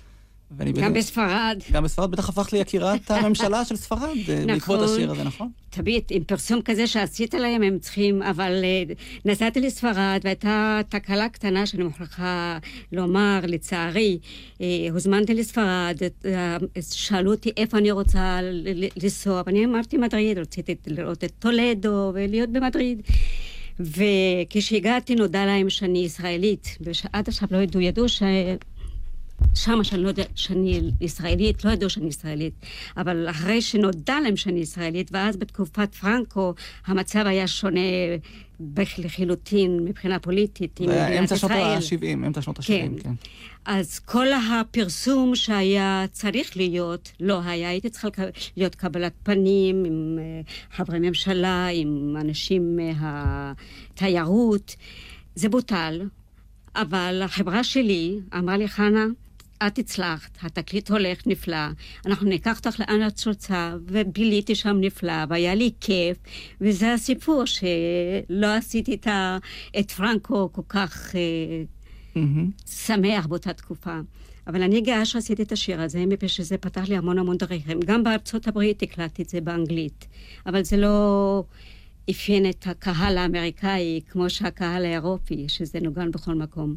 ואני 0.50 0.72
גם 0.72 0.94
בספרד. 0.94 1.62
גם 1.72 1.84
בספרד 1.84 2.10
בטח 2.10 2.28
הפכת 2.28 2.52
ליקירת 2.52 3.10
הממשלה 3.10 3.64
של 3.64 3.76
ספרד 3.76 4.16
אה, 4.28 4.44
בעקבות 4.46 4.80
נכון. 4.80 4.94
השיר 4.94 5.10
הזה, 5.10 5.24
נכון? 5.24 5.50
תמיד, 5.70 6.02
עם 6.10 6.24
פרסום 6.24 6.62
כזה 6.62 6.86
שעשית 6.86 7.34
להם, 7.34 7.62
הם 7.62 7.78
צריכים, 7.78 8.22
אבל 8.22 8.64
אה, 8.64 8.94
נסעתי 9.24 9.60
לספרד, 9.60 10.20
והייתה 10.24 10.80
תקלה 10.88 11.28
קטנה 11.28 11.66
שאני 11.66 11.84
מוכרחה 11.84 12.58
לומר, 12.92 13.40
לצערי. 13.46 14.18
אה, 14.60 14.66
הוזמנתי 14.90 15.34
לספרד, 15.34 15.96
שאלו 16.90 17.30
אותי 17.30 17.50
איפה 17.56 17.78
אני 17.78 17.90
רוצה 17.90 18.38
לנסוע, 19.02 19.42
ואני 19.46 19.64
אמרתי 19.64 19.96
מדריד, 19.98 20.38
רציתי 20.38 20.74
לראות 20.86 21.24
את 21.24 21.32
טולדו 21.38 22.10
ולהיות 22.14 22.50
במדריד. 22.50 23.02
וכשהגעתי 23.80 25.14
נודע 25.14 25.46
להם 25.46 25.70
שאני 25.70 25.98
ישראלית, 25.98 26.78
ועד 26.80 27.28
עכשיו 27.28 27.48
לא 27.50 27.58
ידעו, 27.58 27.80
ידעו 27.80 28.08
ש... 28.08 28.22
שמה 29.54 29.84
שאני 29.84 30.02
לא 30.02 30.08
יודעת 30.08 30.30
שאני 30.34 30.90
ישראלית, 31.00 31.64
לא 31.64 31.70
ידעו 31.70 31.90
שאני 31.90 32.06
ישראלית, 32.06 32.54
אבל 32.96 33.26
אחרי 33.30 33.62
שנודע 33.62 34.20
להם 34.20 34.36
שאני 34.36 34.60
ישראלית, 34.60 35.08
ואז 35.12 35.36
בתקופת 35.36 35.94
פרנקו 35.94 36.54
המצב 36.86 37.26
היה 37.26 37.46
שונה 37.46 37.80
לחלוטין 38.98 39.80
מבחינה 39.84 40.18
פוליטית 40.18 40.80
עם 40.80 40.88
מדינת 40.88 41.02
ישראל. 41.02 41.18
אמצע 41.18 41.36
שנות 41.36 41.50
ה-70, 41.50 42.26
אמצע 42.26 42.42
שנות 42.42 42.58
ה-70, 42.58 42.66
כן. 42.66 42.92
כן. 43.02 43.12
אז 43.64 43.98
כל 43.98 44.26
הפרסום 44.32 45.34
שהיה 45.34 46.04
צריך 46.12 46.56
להיות, 46.56 47.12
לא 47.20 47.40
היה. 47.44 47.68
הייתי 47.68 47.90
צריכה 47.90 48.08
להיות 48.56 48.74
קבלת 48.74 49.12
פנים 49.22 49.84
עם 49.84 50.18
אה, 50.18 50.40
חברי 50.76 50.98
ממשלה, 50.98 51.68
עם 51.72 52.16
אנשים 52.20 52.76
מהתיירות. 52.76 54.76
זה 55.34 55.48
בוטל, 55.48 56.00
אבל 56.76 57.22
החברה 57.24 57.64
שלי 57.64 58.18
אמרה 58.38 58.56
לי, 58.56 58.68
חנה, 58.68 59.06
את 59.66 59.78
הצלחת, 59.78 60.38
התקליט 60.42 60.90
הולך 60.90 61.26
נפלא, 61.26 61.66
אנחנו 62.06 62.28
ניקח 62.28 62.58
אותך 62.58 62.80
לאן 62.80 63.06
את 63.06 63.26
רוצה, 63.26 63.74
וביליתי 63.86 64.54
שם 64.54 64.76
נפלא, 64.80 65.24
והיה 65.28 65.54
לי 65.54 65.70
כיף, 65.80 66.16
וזה 66.60 66.92
הסיפור 66.92 67.44
שלא 67.44 68.46
עשיתי 68.56 68.94
את, 68.94 69.06
ה, 69.06 69.38
את 69.78 69.90
פרנקו 69.90 70.52
כל 70.52 70.62
כך 70.68 71.14
mm-hmm. 72.14 72.70
שמח 72.70 73.26
באותה 73.26 73.52
תקופה. 73.52 74.00
אבל 74.46 74.62
אני 74.62 74.80
גאה 74.80 75.04
שעשיתי 75.04 75.42
את 75.42 75.52
השיר 75.52 75.80
הזה, 75.80 76.06
מפני 76.06 76.28
שזה 76.28 76.58
פתח 76.58 76.88
לי 76.88 76.96
המון 76.96 77.18
המון 77.18 77.36
דרכים. 77.36 77.80
גם 77.84 78.04
בארצות 78.04 78.48
הברית 78.48 78.82
הקלטתי 78.82 79.22
את 79.22 79.28
זה 79.28 79.40
באנגלית, 79.40 80.06
אבל 80.46 80.64
זה 80.64 80.76
לא 80.76 81.44
אפיין 82.10 82.50
את 82.50 82.66
הקהל 82.66 83.18
האמריקאי 83.18 84.00
כמו 84.10 84.30
שהקהל 84.30 84.84
האירופי, 84.84 85.44
שזה 85.48 85.80
נוגן 85.80 86.10
בכל 86.10 86.34
מקום. 86.34 86.76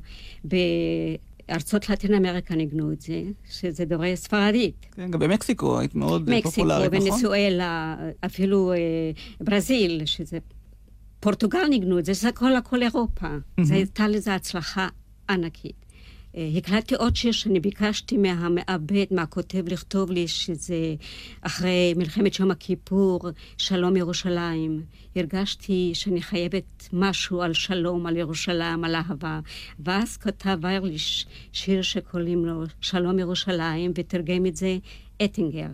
ארצות 1.50 1.90
לטין 1.90 2.14
אמריקה 2.14 2.56
ניגנו 2.56 2.92
את 2.92 3.02
זה, 3.02 3.24
שזה 3.52 3.86
דוברי 3.86 4.16
ספרדית. 4.16 4.86
כן, 4.92 5.12
גם 5.12 5.20
במקסיקו 5.20 5.80
היית 5.80 5.96
מאוד 5.96 6.30
מקסיקו, 6.30 6.50
פופולרית, 6.50 6.94
נכון? 6.94 6.98
מקסיקו, 6.98 7.16
ונצואלה, 7.16 7.96
אפילו 8.26 8.74
אה, 8.74 8.78
ברזיל, 9.42 10.06
שזה... 10.06 10.38
פורטוגל 11.20 11.68
ניגנו 11.70 12.00
את 12.00 12.06
זה, 12.06 12.14
זה 12.14 12.30
הכל 12.30 12.56
הכל 12.56 12.84
אירופה. 12.84 13.28
Mm-hmm. 13.28 13.64
זה 13.64 13.74
הייתה 13.74 14.08
לזה 14.08 14.36
הצלחה 14.36 14.88
ענקית. 15.30 15.86
אה, 16.38 16.50
הקלטתי 16.58 16.96
עוד 16.96 17.16
שיר 17.16 17.32
שאני 17.32 17.60
ביקשתי 17.60 18.18
מהמעבד, 18.18 19.06
מהכותב, 19.12 19.64
לכתוב 19.68 20.12
לי 20.12 20.28
שזה 20.28 20.96
אחרי 21.42 21.94
מלחמת 21.98 22.40
יום 22.40 22.52
הכיפור, 22.52 23.20
שלום 23.58 23.96
ירושלים. 23.96 24.84
הרגשתי 25.16 25.92
שאני 25.94 26.22
חייבת 26.22 26.90
משהו 26.94 27.42
על 27.42 27.54
שלום, 27.54 28.06
על 28.06 28.18
ירושלים, 28.18 28.84
על 28.84 28.96
אהבה. 28.96 29.40
ואז 29.80 30.18
כתב 30.18 30.58
ויירליש 30.62 31.26
שיר 31.54 31.82
שקוראים 31.82 32.46
לו 32.46 32.64
שלום 32.82 33.20
ירושלים, 33.20 33.92
ותרגם 33.96 34.46
את 34.46 34.56
זה 34.56 34.78
אטינגר. 35.24 35.68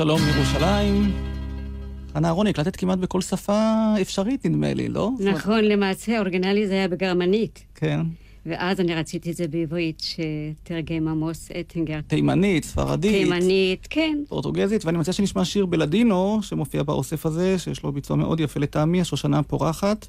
שלום 0.00 0.20
מירושלים. 0.24 1.12
חנה 2.12 2.28
אהרוני, 2.28 2.50
הקלטת 2.50 2.76
כמעט 2.76 2.98
בכל 2.98 3.20
שפה 3.20 3.94
אפשרית, 4.00 4.46
נדמה 4.46 4.74
לי, 4.74 4.88
לא? 4.88 5.10
נכון, 5.24 5.64
למעשה, 5.64 6.16
האורגינלי 6.16 6.66
זה 6.66 6.72
היה 6.72 6.88
בגרמנית. 6.88 7.64
כן. 7.74 8.00
ואז 8.46 8.80
אני 8.80 8.94
רציתי 8.94 9.30
את 9.30 9.36
זה 9.36 9.48
בעברית, 9.48 10.02
שתרגם 10.02 11.08
עמוס 11.08 11.48
אטינגר. 11.60 12.00
תימנית, 12.06 12.64
ספרדית. 12.64 13.12
תימנית, 13.12 13.86
כן. 13.90 14.18
פורטוגזית, 14.28 14.84
ואני 14.84 14.98
מציע 14.98 15.12
שנשמע 15.12 15.44
שיר 15.44 15.66
בלדינו, 15.66 16.38
שמופיע 16.42 16.82
באוסף 16.82 17.26
הזה, 17.26 17.58
שיש 17.58 17.82
לו 17.82 17.92
ביצוע 17.92 18.16
מאוד 18.16 18.40
יפה 18.40 18.60
לטעמי, 18.60 19.00
השושנה 19.00 19.38
הפורחת. 19.38 20.06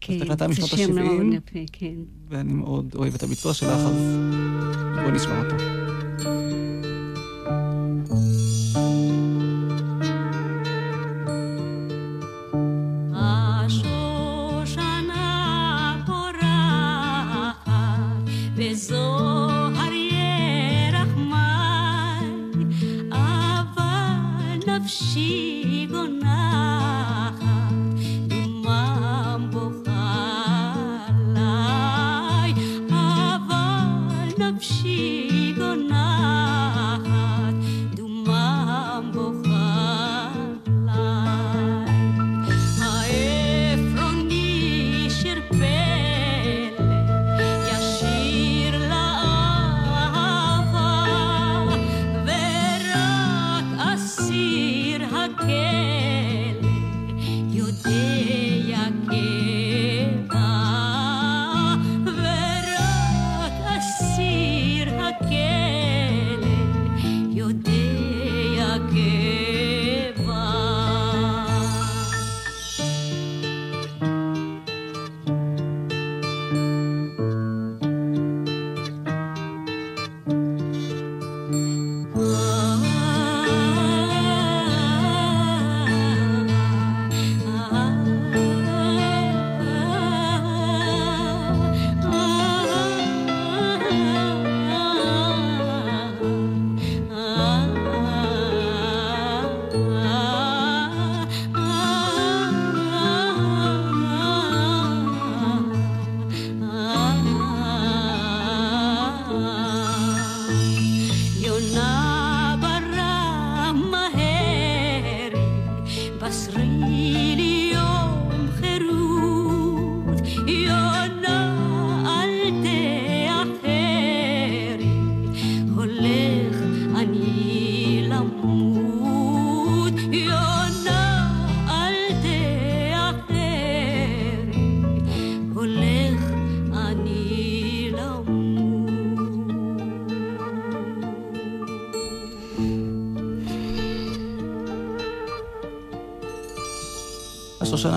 כן, 0.00 0.18
זה 0.52 0.66
שיר 0.66 0.90
מאוד 0.92 1.26
יפה, 1.32 1.60
כן. 1.72 1.94
ואני 2.28 2.52
מאוד 2.52 2.94
אוהב 2.94 3.14
את 3.14 3.22
הביצוע 3.22 3.54
שלך, 3.54 3.70
אז 3.70 4.18
בואי 4.94 5.12
נשמע 5.12 5.42
אותו. 5.44 5.83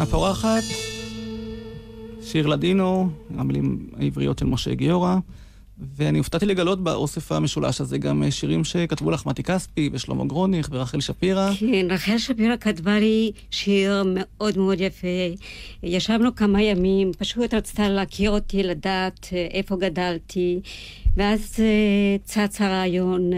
שושנה 0.08 0.20
פורחת, 0.20 0.64
שיר 2.22 2.48
לדינו, 2.48 3.10
המילים 3.38 3.90
העבריות 4.00 4.40
של 4.40 4.46
משה 4.46 4.74
גיורא, 4.74 5.16
ואני 5.96 6.18
הופתעתי 6.18 6.46
לגלות 6.46 6.84
באוסף 6.84 7.32
המשולש 7.32 7.82
הזה 7.82 7.98
גם 7.98 8.24
שירים 8.30 8.64
שכתבו 8.64 9.12
לך 9.12 9.26
מתי 9.26 9.44
כספי 9.44 9.90
ושלמה 9.94 10.26
גרוניך 10.26 10.70
ורחל 10.72 11.00
שפירא. 11.00 11.52
כן, 11.60 11.88
רחל 11.90 12.18
שפירא 12.18 12.56
כתבה 12.60 13.00
לי 13.00 13.32
שיר 13.52 14.04
מאוד 14.08 14.58
מאוד 14.58 14.82
יפה. 14.82 15.08
ישבנו 15.84 16.36
כמה 16.36 16.62
ימים, 16.62 17.12
פשוט 17.18 17.54
רצתה 17.54 17.90
להכיר 17.90 18.32
אותי, 18.32 18.64
לדעת 18.64 19.30
אה, 19.34 19.48
איפה 19.52 19.76
גדלתי, 19.76 20.60
ואז 21.18 21.56
אה, 21.60 21.66
צץ 22.24 22.62
הרעיון 22.62 23.34
אה, 23.34 23.38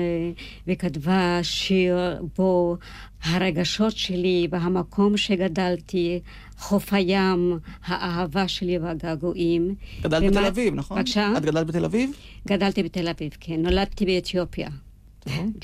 וכתבה 0.68 1.40
שיר 1.42 1.98
בו 2.38 2.78
הרגשות 3.24 3.98
שלי 3.98 4.48
והמקום 4.52 5.18
שגדלתי, 5.18 6.20
חוף 6.58 6.94
הים, 6.94 7.58
האהבה 7.86 8.48
שלי 8.48 8.78
והגעגועים. 8.78 9.76
גדלת 10.02 10.22
ומה- 10.24 10.32
בתל 10.32 10.46
אביב, 10.46 10.74
נכון? 10.76 10.98
בבקשה? 10.98 11.34
את 11.38 11.42
גדלת 11.42 11.68
בתל 11.68 11.86
אביב? 11.86 12.12
גדלתי 12.48 12.84
בתל 12.84 13.08
אביב, 13.08 13.32
כן. 13.40 13.62
נולדתי 13.62 14.06
באתיופיה. 14.06 14.70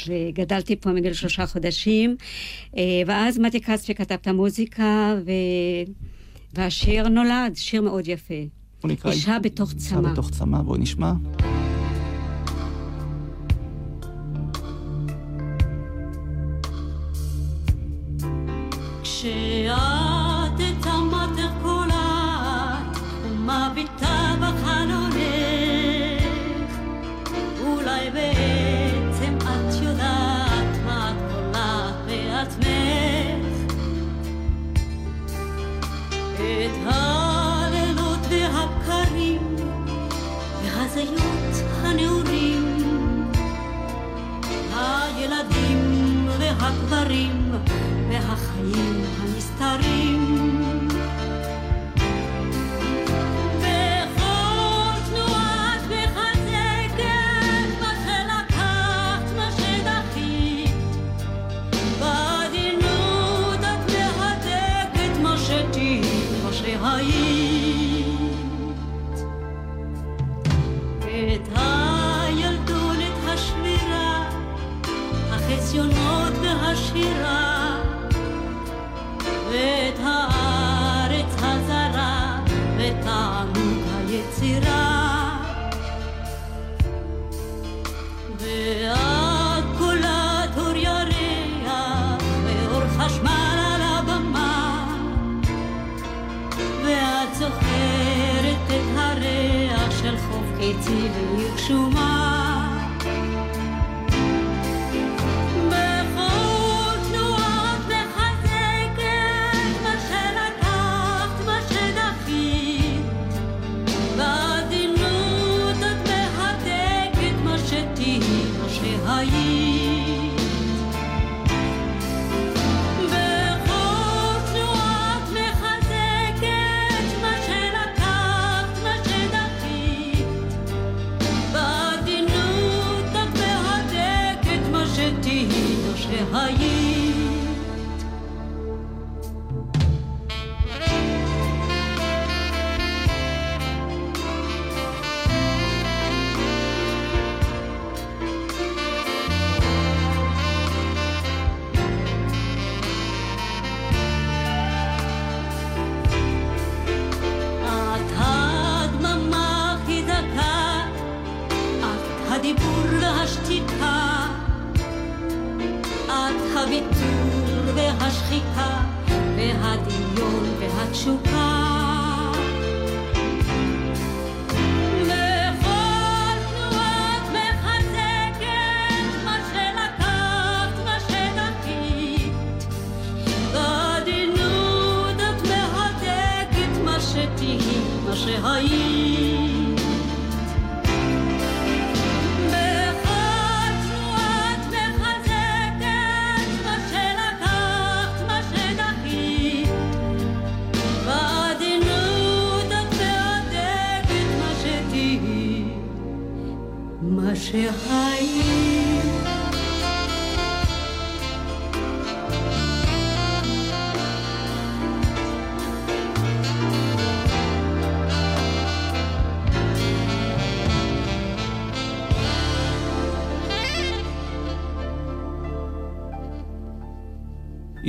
וגדלתי 0.08 0.76
פה 0.76 0.90
מגיל 0.92 1.14
שלושה 1.14 1.48
חודשים, 1.48 2.16
אה, 2.78 2.82
ואז 3.08 3.40
מתי 3.40 3.62
כספי 3.62 3.96
כתב 3.96 4.16
את 4.22 4.28
המוזיקה, 4.28 5.16
ו... 5.26 5.32
והשיר 6.54 7.08
נולד, 7.08 7.56
שיר 7.56 7.82
מאוד 7.82 8.08
יפה. 8.08 8.34
הוא 8.82 8.92
נקרא... 8.92 9.12
אישה 9.12 9.38
בתוך 9.40 9.74
אישה 9.74 9.90
צמא. 9.90 10.12
בתוך 10.12 10.30
צמא, 10.30 10.62
בואי 10.62 10.80
נשמע. 10.80 11.12
כשאת 19.16 20.60
את 20.60 20.86
המטר 20.86 21.50
קולעת 21.62 22.98
ומביטה 23.24 24.36
בחלונך 24.42 24.95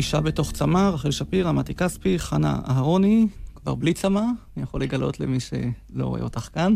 אישה 0.06 0.20
בתוך 0.20 0.52
צמא, 0.52 0.90
רחל 0.92 1.10
שפירא, 1.10 1.52
מתי 1.52 1.74
כספי, 1.74 2.18
חנה 2.18 2.60
אהרוני, 2.68 3.26
כבר 3.54 3.74
בלי 3.74 3.92
צמא, 3.94 4.20
אני 4.56 4.62
יכול 4.62 4.82
לגלות 4.82 5.20
למי 5.20 5.40
שלא 5.40 6.06
רואה 6.06 6.20
אותך 6.22 6.48
כאן. 6.54 6.74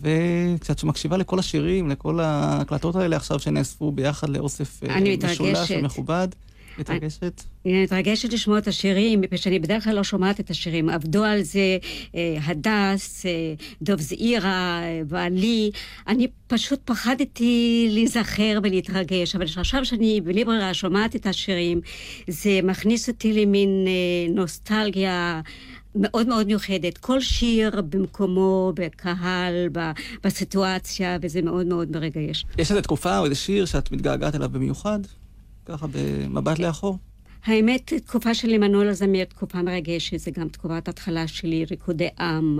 וכשאת 0.00 0.84
מקשיבה 0.84 1.16
לכל 1.16 1.38
השירים, 1.38 1.88
לכל 1.88 2.20
ההקלטות 2.20 2.96
האלה 2.96 3.16
עכשיו 3.16 3.38
שנאספו 3.38 3.92
ביחד 3.92 4.28
לאוסף 4.28 4.82
אה, 4.84 4.94
אני 4.94 5.16
משולש 5.16 5.40
מתרגשת. 5.40 5.74
ומכובד, 5.80 6.28
מתרגשת? 6.78 7.42
אני 7.66 7.82
מתרגשת 7.82 8.32
לשמוע 8.32 8.58
את 8.58 8.68
השירים, 8.68 9.20
מפני 9.20 9.38
שאני 9.38 9.58
בדרך 9.58 9.84
כלל 9.84 9.94
לא 9.94 10.04
שומעת 10.04 10.40
את 10.40 10.50
השירים. 10.50 10.88
עבדו 10.88 11.24
על 11.24 11.42
זה 11.42 11.78
אה, 12.14 12.38
הדס, 12.44 13.26
אה, 13.26 13.54
דוב 13.82 14.00
זעירה, 14.00 14.80
אה, 14.82 15.00
ואני. 15.08 15.70
אני 16.08 16.26
פשוט 16.46 16.80
פחדתי 16.84 17.88
להיזכר 17.90 18.58
ולהתרגש, 18.62 19.36
אבל 19.36 19.44
עכשיו 19.56 19.84
שאני 19.84 20.20
בלי 20.20 20.44
ברירה 20.44 20.74
שומעת 20.74 21.16
את 21.16 21.26
השירים, 21.26 21.80
זה 22.28 22.60
מכניס 22.62 23.08
אותי 23.08 23.32
למין 23.32 23.84
אה, 23.86 24.34
נוסטלגיה. 24.34 25.40
מאוד 25.94 26.28
מאוד 26.28 26.46
מיוחדת. 26.46 26.98
כל 26.98 27.20
שיר 27.20 27.80
במקומו, 27.90 28.72
בקהל, 28.74 29.68
ב- 29.72 29.90
בסיטואציה, 30.24 31.18
וזה 31.22 31.42
מאוד 31.42 31.66
מאוד 31.66 31.90
מרגש. 31.90 32.44
יש 32.58 32.70
איזו 32.70 32.80
תקופה 32.82 33.18
או 33.18 33.24
איזה 33.24 33.34
שיר 33.34 33.64
שאת 33.66 33.92
מתגעגעת 33.92 34.34
אליו 34.34 34.48
במיוחד? 34.48 34.98
ככה 35.68 35.86
במבט 35.92 36.58
לאחור? 36.58 36.98
האמת, 37.44 37.92
תקופה 37.94 38.34
של 38.34 38.50
עמנואל 38.50 38.88
הזמיר, 38.88 39.24
תקופה 39.24 39.62
מרגשת, 39.62 40.16
זה 40.16 40.30
גם 40.30 40.48
תקופת 40.48 40.88
התחלה 40.88 41.28
שלי, 41.28 41.64
ריקודי 41.70 42.08
עם, 42.20 42.58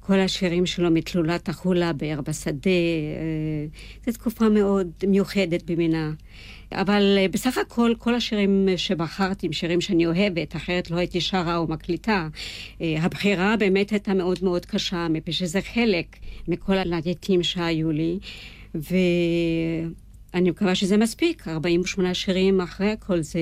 כל 0.00 0.20
השירים 0.20 0.66
שלו 0.66 0.90
מתלולת 0.90 1.48
החולה 1.48 1.92
בער 1.92 2.20
בשדה, 2.20 2.70
זו 4.06 4.12
תקופה 4.12 4.48
מאוד 4.48 4.90
מיוחדת 5.06 5.70
במינה. 5.70 6.12
אבל 6.72 7.18
בסך 7.30 7.58
הכל, 7.58 7.92
כל 7.98 8.14
השירים 8.14 8.68
שבחרתי 8.76 9.46
הם 9.46 9.52
שירים 9.52 9.80
שאני 9.80 10.06
אוהבת, 10.06 10.56
אחרת 10.56 10.90
לא 10.90 10.96
הייתי 10.96 11.20
שרה 11.20 11.56
או 11.56 11.66
מקליטה. 11.66 12.28
הבחירה 12.80 13.56
באמת 13.56 13.90
הייתה 13.90 14.14
מאוד 14.14 14.38
מאוד 14.42 14.66
קשה, 14.66 15.08
מפני 15.10 15.32
שזה 15.32 15.60
חלק 15.74 16.16
מכל 16.48 16.78
הלהיטים 16.78 17.42
שהיו 17.42 17.92
לי. 17.92 18.18
ו... 18.74 18.96
אני 20.36 20.50
מקווה 20.50 20.74
שזה 20.74 20.96
מספיק, 20.96 21.48
48 21.48 22.14
שירים 22.14 22.60
אחרי 22.60 22.90
הכל 22.90 23.20
זה 23.20 23.40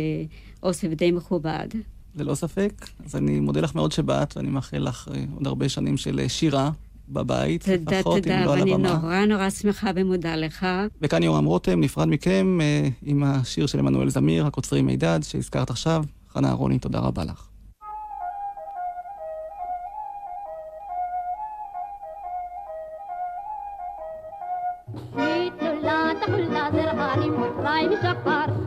אוסף 0.63 0.89
די 0.89 1.11
מכובד. 1.11 1.69
ללא 2.17 2.35
ספק. 2.35 2.87
אז 3.05 3.17
אני 3.17 3.41
מודה 3.41 3.61
לך 3.61 3.75
מאוד 3.75 3.93
שבאת, 3.93 4.37
ואני 4.37 4.51
מאחל 4.51 4.79
לך 4.79 5.09
אה, 5.15 5.25
עוד 5.35 5.47
הרבה 5.47 5.69
שנים 5.69 5.97
של 5.97 6.21
אה, 6.21 6.29
שירה 6.29 6.71
בבית, 7.09 7.65
תודה, 7.65 7.99
לפחות, 7.99 8.23
תודה, 8.23 8.41
אם 8.41 8.45
לא 8.45 8.53
על 8.53 8.59
ואני 8.59 8.73
הבמה. 8.75 8.95
נורא 8.95 9.25
נורא 9.25 9.51
שמחה 9.51 9.91
ומודה 9.95 10.37
לך. 10.37 10.67
וכאן 11.03 11.23
יורם 11.23 11.45
רותם, 11.45 11.81
נפרד 11.81 12.09
מכם 12.09 12.59
אה, 12.61 12.89
עם 13.03 13.23
השיר 13.25 13.67
של 13.67 13.79
עמנואל 13.79 14.11
זמיר, 14.11 14.47
הקוצרי 14.47 14.83
מידד, 14.83 15.21
שהזכרת 15.23 15.71
עכשיו. 15.71 16.05
חנה 16.33 16.49
אהרוני, 16.49 16.79
תודה 16.79 16.99
רבה 16.99 17.25
לך. 17.25 17.49
Rheinischer 27.65 28.15
Park. 28.17 28.64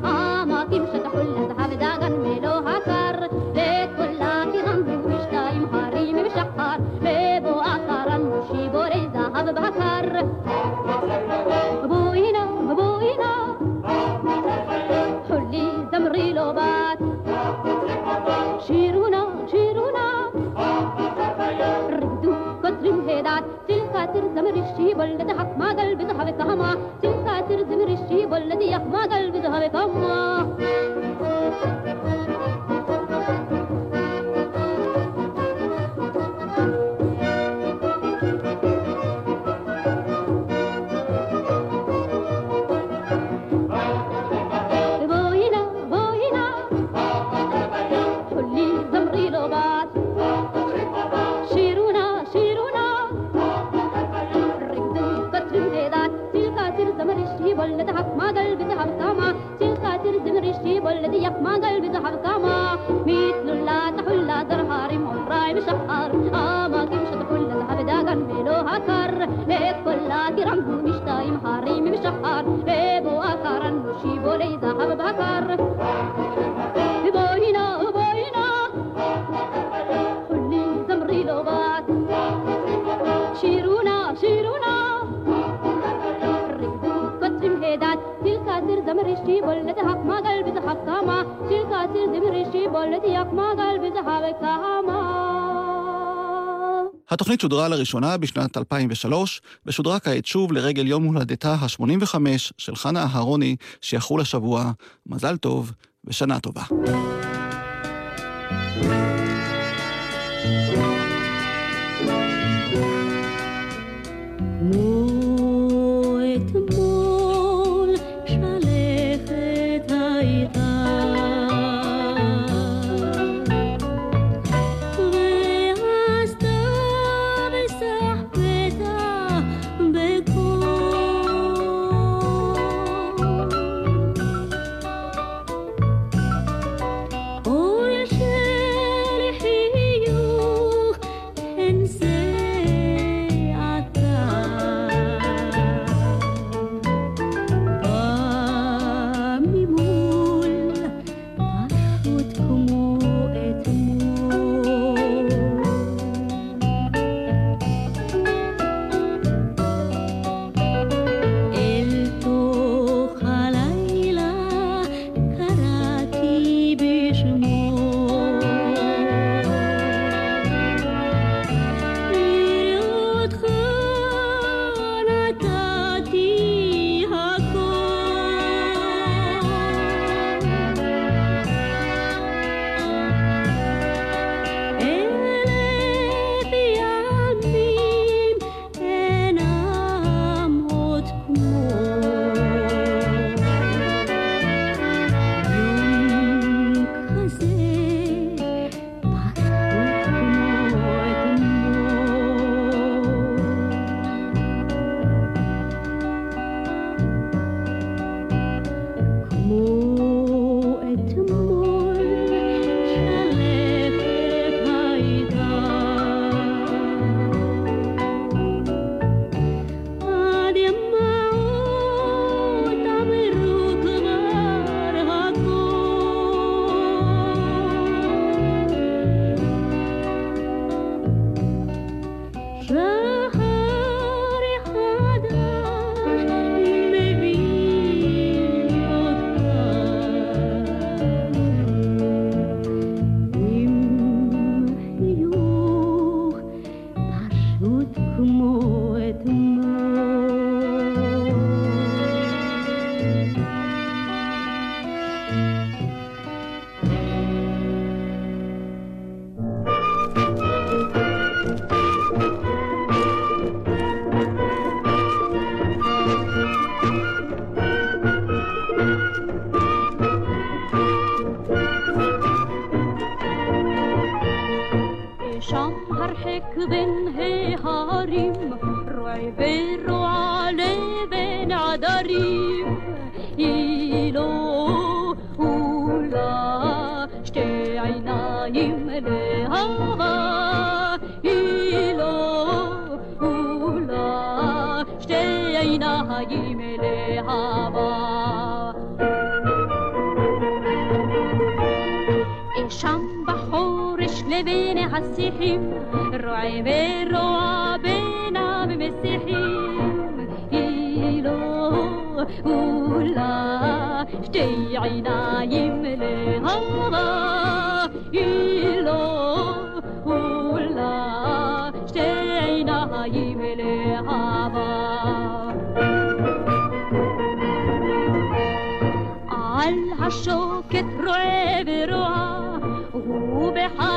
התוכנית 97.38 97.52
שודרה 97.52 97.68
לראשונה 97.68 98.18
בשנת 98.18 98.58
2003, 98.58 99.42
ושודרה 99.66 100.00
כעת 100.00 100.26
שוב 100.26 100.52
לרגל 100.52 100.88
יום 100.88 101.04
הולדתה 101.04 101.54
ה-85 101.54 102.16
של 102.58 102.76
חנה 102.76 103.04
אהרוני, 103.04 103.56
שיחול 103.82 104.22
השבוע. 104.22 104.72
מזל 105.06 105.38
טוב 105.38 105.72
ושנה 106.06 106.40
טובה. 106.40 106.64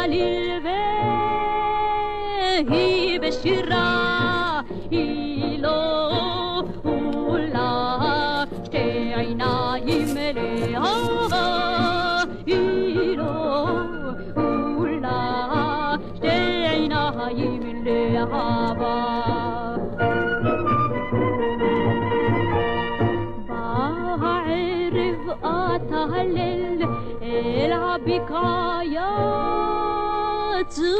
تهلل 0.05 0.38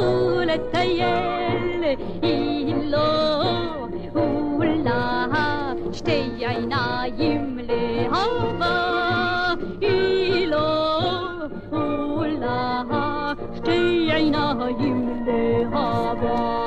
ירדו 0.01 0.41
לטייל, 0.45 1.83
אם 2.23 2.81
לא, 2.83 3.43
אולי 4.15 5.73
שתי 5.93 6.45
עיניים 6.47 7.59
להבה, 7.61 9.53
היא 9.81 10.47
לא, 10.47 10.99
אולי 11.71 12.47
שתי 13.55 14.09
עיניים 14.13 15.23
להבה. 15.25 16.61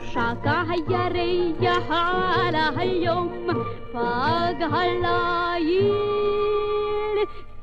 שקע 0.00 0.62
הירח 0.68 1.90
על 1.90 2.54
היום, 2.76 3.28
פג 3.92 4.62
הלילה 4.72 6.11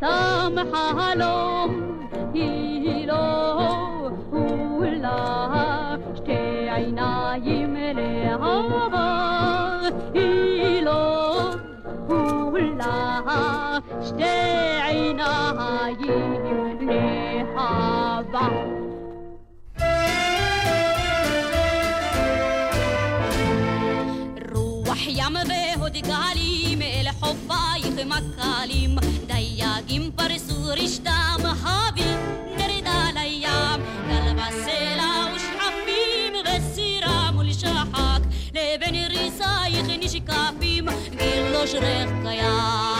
سامح 0.00 0.70
هالوم 0.98 1.70
هيلو 2.34 3.26
ولا 4.80 5.18
شتي 6.16 6.68
عينايم 6.68 7.76
لهوا 7.76 8.88
هيلو 10.14 11.04
ولا 12.52 12.96
شتي 14.02 14.34
عينايم 14.80 16.78
لهوا 16.80 18.24
يم 25.08 25.34
به 25.48 25.88
دقاليم 25.88 26.82
الحبايخ 26.82 27.94
אם 29.89 30.09
פרסו 30.15 30.53
רשתה 30.65 31.35
בהבי 31.43 32.01
נרדה 32.57 33.09
לים 33.13 33.81
נלבס 34.07 34.53
סלע 34.65 35.25
ושחפים 35.35 36.33
וסירה 36.45 37.31
מול 37.31 37.53
שחק 37.53 38.19
לבין 38.53 38.95
ריסייך 38.95 39.85
נשקפים 39.99 40.85
גיל 41.17 41.51
לא 41.51 41.67
שרך 41.67 42.09
קיים. 42.23 42.98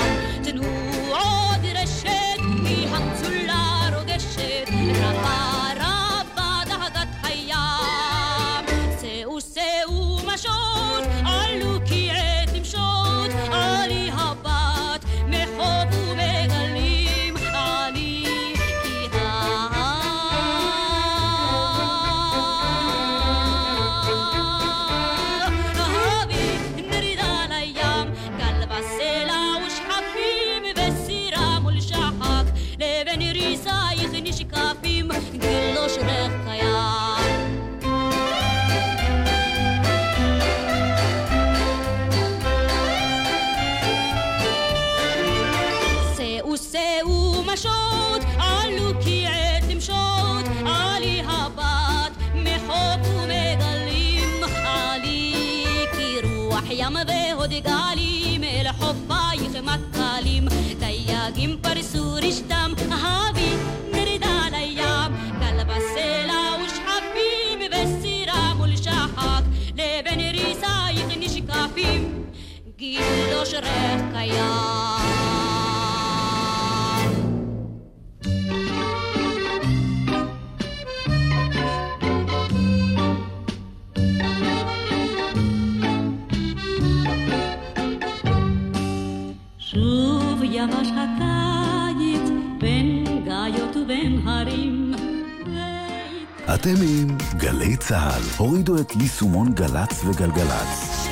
אתם 96.62 96.76
עם 96.82 97.18
גלי 97.38 97.78
צה"ל. 97.78 98.22
הורידו 98.38 98.82
את 98.82 98.92
יישומון 98.96 99.54
גל"צ 99.54 100.04
וגלגלצ. 100.06 101.08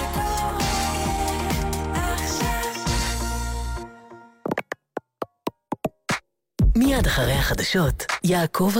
מיד 6.75 7.05
אחרי 7.05 7.33
החדשות, 7.33 8.05
יעקב 8.23 8.71